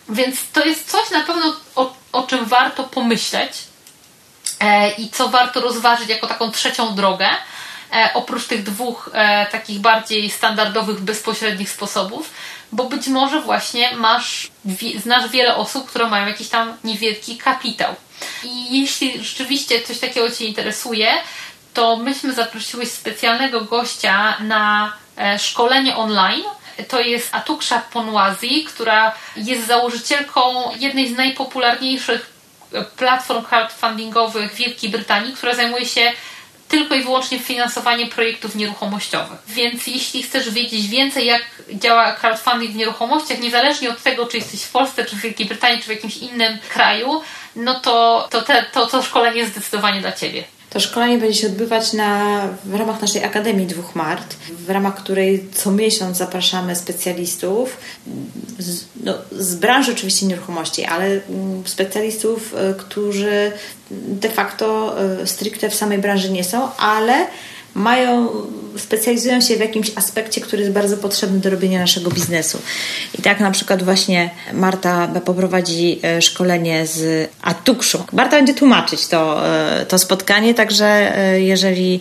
[0.08, 3.52] Więc to jest coś na pewno, o, o czym warto pomyśleć
[4.98, 7.28] i co warto rozważyć jako taką trzecią drogę
[7.92, 12.30] e, oprócz tych dwóch e, takich bardziej standardowych, bezpośrednich sposobów,
[12.72, 14.48] bo być może właśnie masz,
[15.02, 17.94] znasz wiele osób, które mają jakiś tam niewielki kapitał.
[18.44, 21.08] I jeśli rzeczywiście coś takiego Cię interesuje,
[21.74, 26.44] to myśmy zaprosiły specjalnego gościa na e, szkolenie online.
[26.88, 32.35] To jest Atuksha Ponwazi, która jest założycielką jednej z najpopularniejszych e,
[32.96, 36.12] platform crowdfundingowych Wielkiej Brytanii, która zajmuje się
[36.68, 39.38] tylko i wyłącznie finansowanie projektów nieruchomościowych.
[39.48, 44.62] Więc jeśli chcesz wiedzieć więcej, jak działa crowdfunding w nieruchomościach, niezależnie od tego, czy jesteś
[44.62, 47.22] w Polsce, czy w Wielkiej Brytanii, czy w jakimś innym kraju,
[47.56, 50.44] no to to, te, to, to szkolenie jest zdecydowanie dla Ciebie.
[50.76, 55.44] To szkolenie będzie się odbywać na, w ramach naszej Akademii Dwóch Mart, w ramach której
[55.54, 57.76] co miesiąc zapraszamy specjalistów
[58.58, 63.52] z, no, z branży oczywiście nieruchomości, ale mm, specjalistów, e, którzy
[63.90, 67.26] de facto e, stricte w samej branży nie są, ale
[67.74, 68.28] mają,
[68.78, 72.58] specjalizują się w jakimś aspekcie, który jest bardzo potrzebny do robienia naszego biznesu.
[73.18, 78.04] I tak na przykład właśnie Marta poprowadzi e, szkolenie z Atukszu.
[78.12, 82.00] Marta będzie tłumaczyć to, e, to spotkanie, także e, jeżeli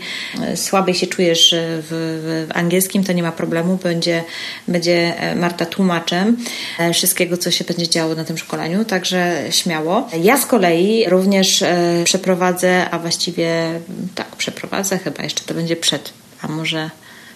[0.56, 4.24] słabiej się czujesz w, w angielskim, to nie ma problemu, będzie,
[4.68, 6.38] będzie Marta tłumaczem
[6.94, 10.10] wszystkiego, co się będzie działo na tym szkoleniu, także śmiało.
[10.22, 11.64] Ja z kolei również
[12.04, 13.80] przeprowadzę, a właściwie
[14.16, 16.14] tak, przeprowadzę chyba jeszcze to będzie będzie przed,
[16.46, 16.90] a może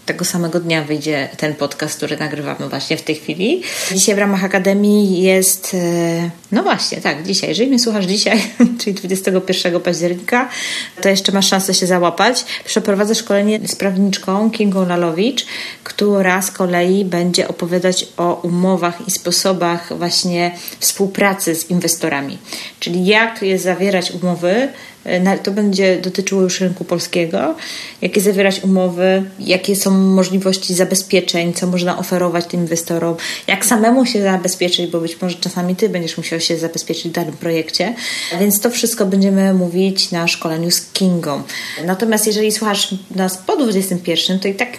[0.05, 3.61] tego samego dnia wyjdzie ten podcast, który nagrywamy właśnie w tej chwili.
[3.91, 7.49] Dzisiaj w ramach Akademii jest, e, no właśnie, tak, dzisiaj.
[7.49, 8.41] Jeżeli mnie słuchasz dzisiaj,
[8.79, 10.49] czyli 21 października,
[11.01, 12.45] to jeszcze masz szansę się załapać.
[12.65, 15.45] Przeprowadzę szkolenie z prawniczką Kingą Lalowicz,
[15.83, 22.37] która z kolei będzie opowiadać o umowach i sposobach właśnie współpracy z inwestorami.
[22.79, 24.69] Czyli jak je zawierać umowy,
[25.43, 27.55] to będzie dotyczyło już rynku polskiego,
[28.01, 33.15] jakie zawierać umowy, jakie są możliwości zabezpieczeń, co można oferować tym inwestorom,
[33.47, 37.37] jak samemu się zabezpieczyć, bo być może czasami ty będziesz musiał się zabezpieczyć w danym
[37.37, 37.93] projekcie.
[38.39, 41.43] Więc to wszystko będziemy mówić na szkoleniu z Kingą.
[41.85, 44.69] Natomiast jeżeli słuchasz nas po 21, to i tak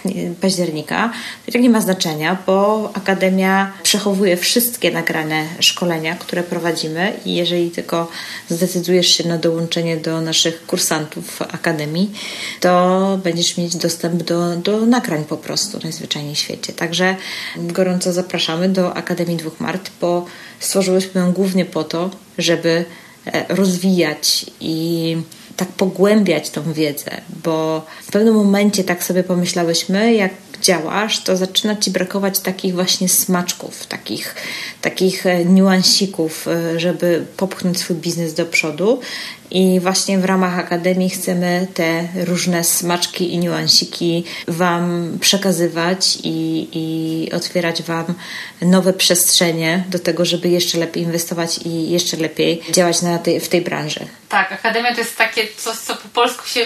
[0.41, 1.11] października,
[1.45, 7.35] to i tak nie ma znaczenia, bo Akademia przechowuje wszystkie nagrane szkolenia, które prowadzimy i
[7.35, 8.07] jeżeli tylko
[8.49, 12.11] zdecydujesz się na dołączenie do naszych kursantów Akademii,
[12.59, 16.73] to będziesz mieć dostęp do, do nagrań po prostu najzwyczajniej w świecie.
[16.73, 17.15] Także
[17.57, 20.25] gorąco zapraszamy do Akademii Dwóch Mart, bo
[20.59, 22.85] stworzyłyśmy ją głównie po to, żeby
[23.25, 25.17] e, rozwijać i
[25.57, 30.31] tak pogłębiać tą wiedzę, bo w pewnym momencie tak sobie pomyślałyśmy, jak
[30.61, 34.35] działasz, to zaczyna ci brakować takich właśnie smaczków, takich,
[34.81, 38.99] takich e, niuansików, e, żeby popchnąć swój biznes do przodu.
[39.51, 47.31] I właśnie w ramach Akademii chcemy te różne smaczki i niuansiki Wam przekazywać i, i
[47.31, 48.05] otwierać Wam
[48.61, 53.49] nowe przestrzenie do tego, żeby jeszcze lepiej inwestować i jeszcze lepiej działać na tej, w
[53.49, 53.99] tej branży.
[54.29, 56.65] Tak, Akademia to jest takie coś, co po polsku się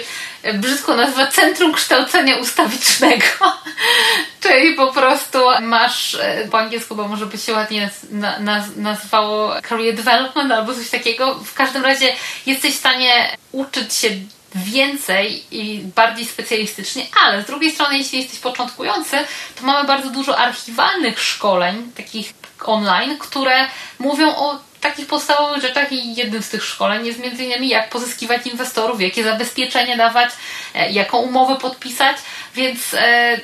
[0.54, 3.26] brzydko nazywa Centrum Kształcenia Ustawicznego.
[4.43, 9.62] Czyli po prostu masz, e, po angielsku bo może by się ładnie naz, naz, nazywało
[9.70, 11.36] career development albo coś takiego.
[11.36, 12.14] W każdym razie
[12.46, 14.10] jesteś w stanie uczyć się
[14.56, 19.18] więcej i bardziej specjalistycznie, ale z drugiej strony, jeśli jesteś początkujący,
[19.56, 22.34] to mamy bardzo dużo archiwalnych szkoleń, takich
[22.66, 23.68] online, które
[24.00, 24.60] mówią o
[24.90, 29.24] takich podstawowych rzeczach i jednym z tych szkoleń jest między innymi jak pozyskiwać inwestorów, jakie
[29.24, 30.30] zabezpieczenie dawać,
[30.74, 32.18] e, jaką umowę podpisać,
[32.56, 33.40] więc e,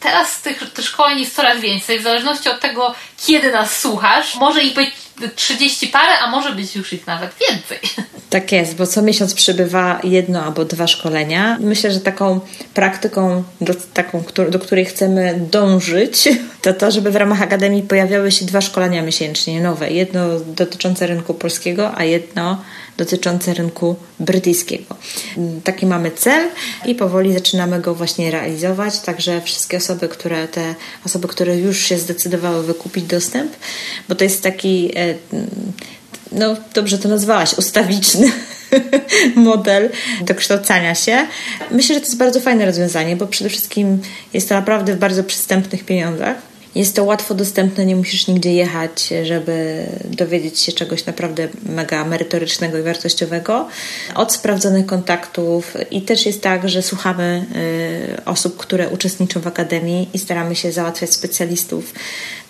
[0.00, 2.94] teraz tych, tych szkoleń jest coraz więcej, w zależności od tego,
[3.26, 4.34] kiedy nas słuchasz.
[4.34, 4.90] Może ich być
[5.28, 7.78] 30 parę, a może być już ich nawet więcej.
[8.30, 11.56] Tak jest, bo co miesiąc przybywa jedno albo dwa szkolenia.
[11.60, 12.40] Myślę, że taką
[12.74, 16.28] praktyką, do, taką, do której chcemy dążyć,
[16.62, 19.90] to to, żeby w ramach Akademii pojawiały się dwa szkolenia miesięcznie nowe.
[19.90, 22.62] Jedno dotyczące rynku polskiego, a jedno
[22.96, 24.96] dotyczące rynku brytyjskiego.
[25.64, 26.48] Taki mamy cel
[26.86, 30.74] i powoli zaczynamy go właśnie realizować, także wszystkie osoby, które te
[31.06, 33.52] osoby, które już się zdecydowały wykupić dostęp,
[34.08, 35.14] bo to jest taki e,
[36.32, 38.32] no dobrze to nazwałaś, ustawiczny
[39.36, 39.90] model
[40.20, 41.26] dokształcania się.
[41.70, 45.24] Myślę, że to jest bardzo fajne rozwiązanie, bo przede wszystkim jest to naprawdę w bardzo
[45.24, 51.48] przystępnych pieniądzach jest to łatwo dostępne, nie musisz nigdzie jechać, żeby dowiedzieć się czegoś naprawdę
[51.66, 53.68] mega merytorycznego i wartościowego.
[54.14, 57.46] Od sprawdzonych kontaktów i też jest tak, że słuchamy
[58.18, 61.94] y, osób, które uczestniczą w akademii i staramy się załatwiać specjalistów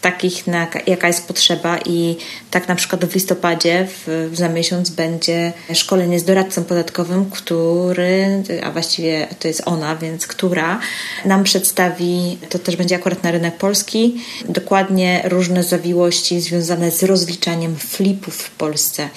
[0.03, 2.17] takich, na, jaka jest potrzeba i
[2.51, 8.71] tak na przykład w listopadzie w, za miesiąc będzie szkolenie z doradcą podatkowym, który, a
[8.71, 10.81] właściwie to jest ona, więc która
[11.25, 17.77] nam przedstawi, to też będzie akurat na rynek polski, dokładnie różne zawiłości związane z rozliczaniem
[17.77, 19.09] flipów w Polsce,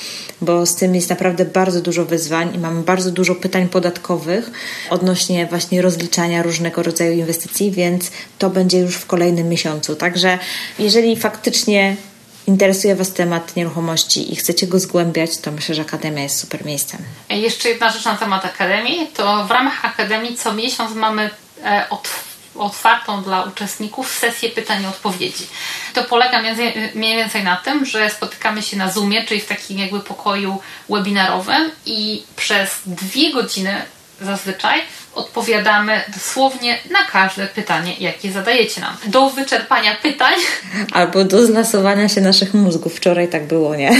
[0.41, 4.51] bo z tym jest naprawdę bardzo dużo wyzwań i mamy bardzo dużo pytań podatkowych
[4.89, 9.95] odnośnie właśnie rozliczania różnego rodzaju inwestycji, więc to będzie już w kolejnym miesiącu.
[9.95, 10.39] Także
[10.79, 11.95] jeżeli faktycznie
[12.47, 16.99] interesuje Was temat nieruchomości i chcecie go zgłębiać, to myślę, że Akademia jest super miejscem.
[17.29, 21.29] Jeszcze jedna rzecz na temat Akademii, to w ramach Akademii co miesiąc mamy
[21.63, 21.85] e,
[22.55, 25.47] otwartą dla uczestników sesję pytań i odpowiedzi.
[25.93, 26.41] To polega
[26.95, 30.59] mniej więcej na tym, że spotykamy się na Zoomie, czyli w takim jakby pokoju
[30.89, 33.81] webinarowym i przez dwie godziny
[34.21, 34.81] zazwyczaj
[35.15, 38.97] odpowiadamy dosłownie na każde pytanie, jakie zadajecie nam.
[39.05, 40.33] Do wyczerpania pytań.
[40.91, 42.95] Albo do zlasowania się naszych mózgów.
[42.95, 43.91] Wczoraj tak było, nie?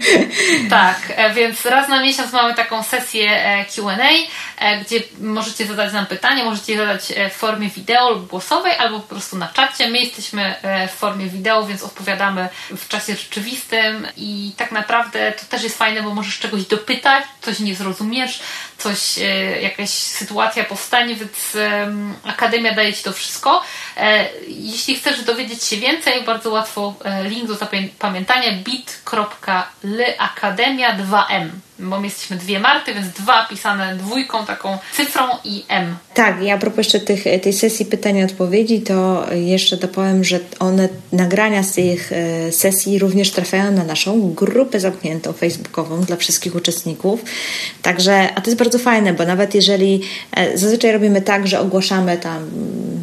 [0.70, 4.08] tak, e, więc raz na miesiąc mamy taką sesję e, QA,
[4.58, 9.00] e, gdzie możecie zadać nam pytanie, możecie je zadać w formie wideo lub głosowej, albo
[9.00, 9.88] po prostu na czacie.
[9.88, 10.54] My jesteśmy
[10.88, 16.02] w formie wideo, więc odpowiadamy w czasie rzeczywistym i tak naprawdę to też jest fajne,
[16.02, 18.40] bo możesz czegoś dopytać, coś nie zrozumiesz,
[18.78, 19.00] coś,
[19.62, 20.33] jakaś sytuacja
[20.68, 21.56] powstanie, więc
[22.24, 23.62] Akademia daje Ci to wszystko.
[24.48, 31.48] Jeśli chcesz dowiedzieć się więcej, bardzo łatwo link do zapamiętania bit.lyakademia 2m
[31.78, 35.96] bo my jesteśmy dwie Marty, więc dwa pisane dwójką, taką cyfrą i M.
[36.14, 40.40] Tak, ja a propos jeszcze tych, tej sesji pytań i odpowiedzi, to jeszcze dopowiem, że
[40.58, 46.54] one, nagrania z tych e, sesji również trafiają na naszą grupę zamkniętą facebookową dla wszystkich
[46.54, 47.20] uczestników.
[47.82, 50.00] Także, a to jest bardzo fajne, bo nawet jeżeli
[50.36, 52.50] e, zazwyczaj robimy tak, że ogłaszamy tam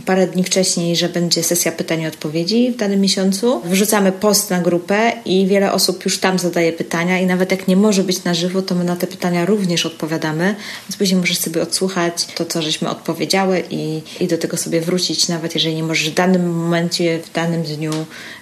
[0.05, 4.59] parę dni wcześniej, że będzie sesja pytań i odpowiedzi w danym miesiącu, wrzucamy post na
[4.59, 8.33] grupę i wiele osób już tam zadaje pytania i nawet jak nie może być na
[8.33, 10.55] żywo, to my na te pytania również odpowiadamy,
[10.89, 15.27] więc później możesz sobie odsłuchać to, co żeśmy odpowiedziały i, i do tego sobie wrócić,
[15.27, 17.91] nawet jeżeli nie możesz w danym momencie, w danym dniu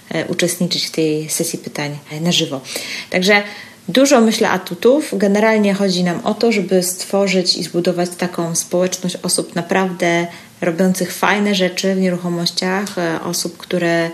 [0.10, 2.62] e, uczestniczyć w tej sesji pytań e, na żywo.
[3.10, 3.44] Także
[3.90, 5.10] Dużo myślę atutów.
[5.14, 10.28] Generalnie chodzi nam o to, żeby stworzyć i zbudować taką społeczność osób naprawdę
[10.62, 14.10] robiących fajne rzeczy w nieruchomościach, e, osób, które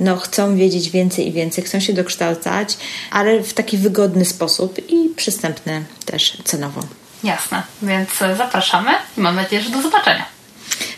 [0.00, 2.76] no, chcą wiedzieć więcej i więcej, chcą się dokształcać,
[3.10, 6.80] ale w taki wygodny sposób i przystępny też cenowo.
[7.24, 10.26] Jasne, więc zapraszamy i mam nadzieję, że do zobaczenia.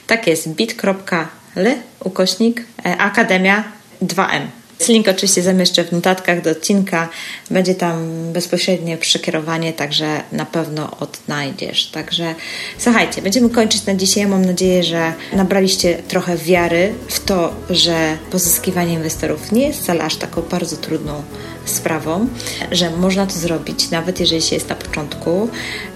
[0.06, 3.64] Tak jest, bit.ly ukośnik e, Akademia
[4.02, 4.46] 2M.
[4.88, 7.08] Link oczywiście zamieszczę w notatkach do odcinka.
[7.50, 11.86] Będzie tam bezpośrednie przekierowanie, także na pewno odnajdziesz.
[11.86, 12.34] Także
[12.78, 14.26] słuchajcie, będziemy kończyć na dzisiaj.
[14.26, 20.16] Mam nadzieję, że nabraliście trochę wiary w to, że pozyskiwanie inwestorów nie jest wcale aż
[20.16, 21.22] taką bardzo trudną
[21.64, 22.28] sprawą,
[22.70, 25.48] że można to zrobić, nawet jeżeli się jest na początku.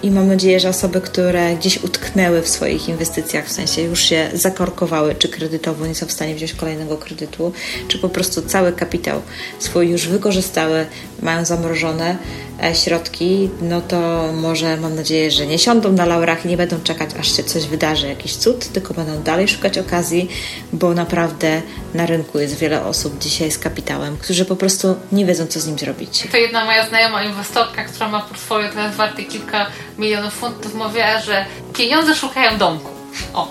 [0.03, 4.31] I mam nadzieję, że osoby, które gdzieś utknęły w swoich inwestycjach, w sensie już się
[4.35, 7.53] zakorkowały, czy kredytowo nie są w stanie wziąć kolejnego kredytu,
[7.89, 9.23] czy po prostu cały kapitał
[9.59, 10.87] swój już wykorzystały,
[11.23, 12.16] mają zamrożone
[12.64, 16.81] e, środki, no to może mam nadzieję, że nie siądą na laurach i nie będą
[16.81, 20.29] czekać, aż się coś wydarzy, jakiś cud, tylko będą dalej szukać okazji,
[20.73, 21.62] bo naprawdę
[21.95, 25.67] na rynku jest wiele osób dzisiaj z kapitałem, którzy po prostu nie wiedzą, co z
[25.67, 26.29] nim zrobić.
[26.33, 29.67] To jedna moja znajoma inwestorka, która ma portfolio teraz warte kilka
[29.99, 31.45] milionów funtów, mówiła, że
[31.77, 32.89] pieniądze szukają domku.
[33.35, 33.49] O.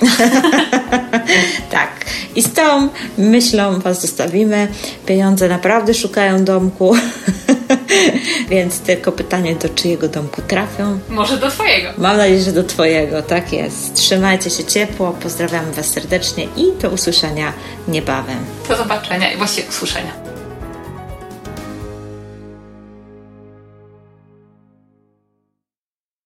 [1.71, 1.89] tak.
[2.35, 4.67] I z tą myślą Was zostawimy.
[5.05, 6.95] Pieniądze naprawdę szukają domku.
[8.49, 10.99] Więc tylko pytanie, do czyjego domku trafią?
[11.09, 11.89] Może do Twojego.
[11.97, 13.93] Mam nadzieję, że do Twojego, tak jest.
[13.93, 17.53] Trzymajcie się ciepło, pozdrawiamy Was serdecznie i do usłyszenia
[17.87, 18.45] niebawem.
[18.69, 20.26] Do zobaczenia i właściwie usłyszenia.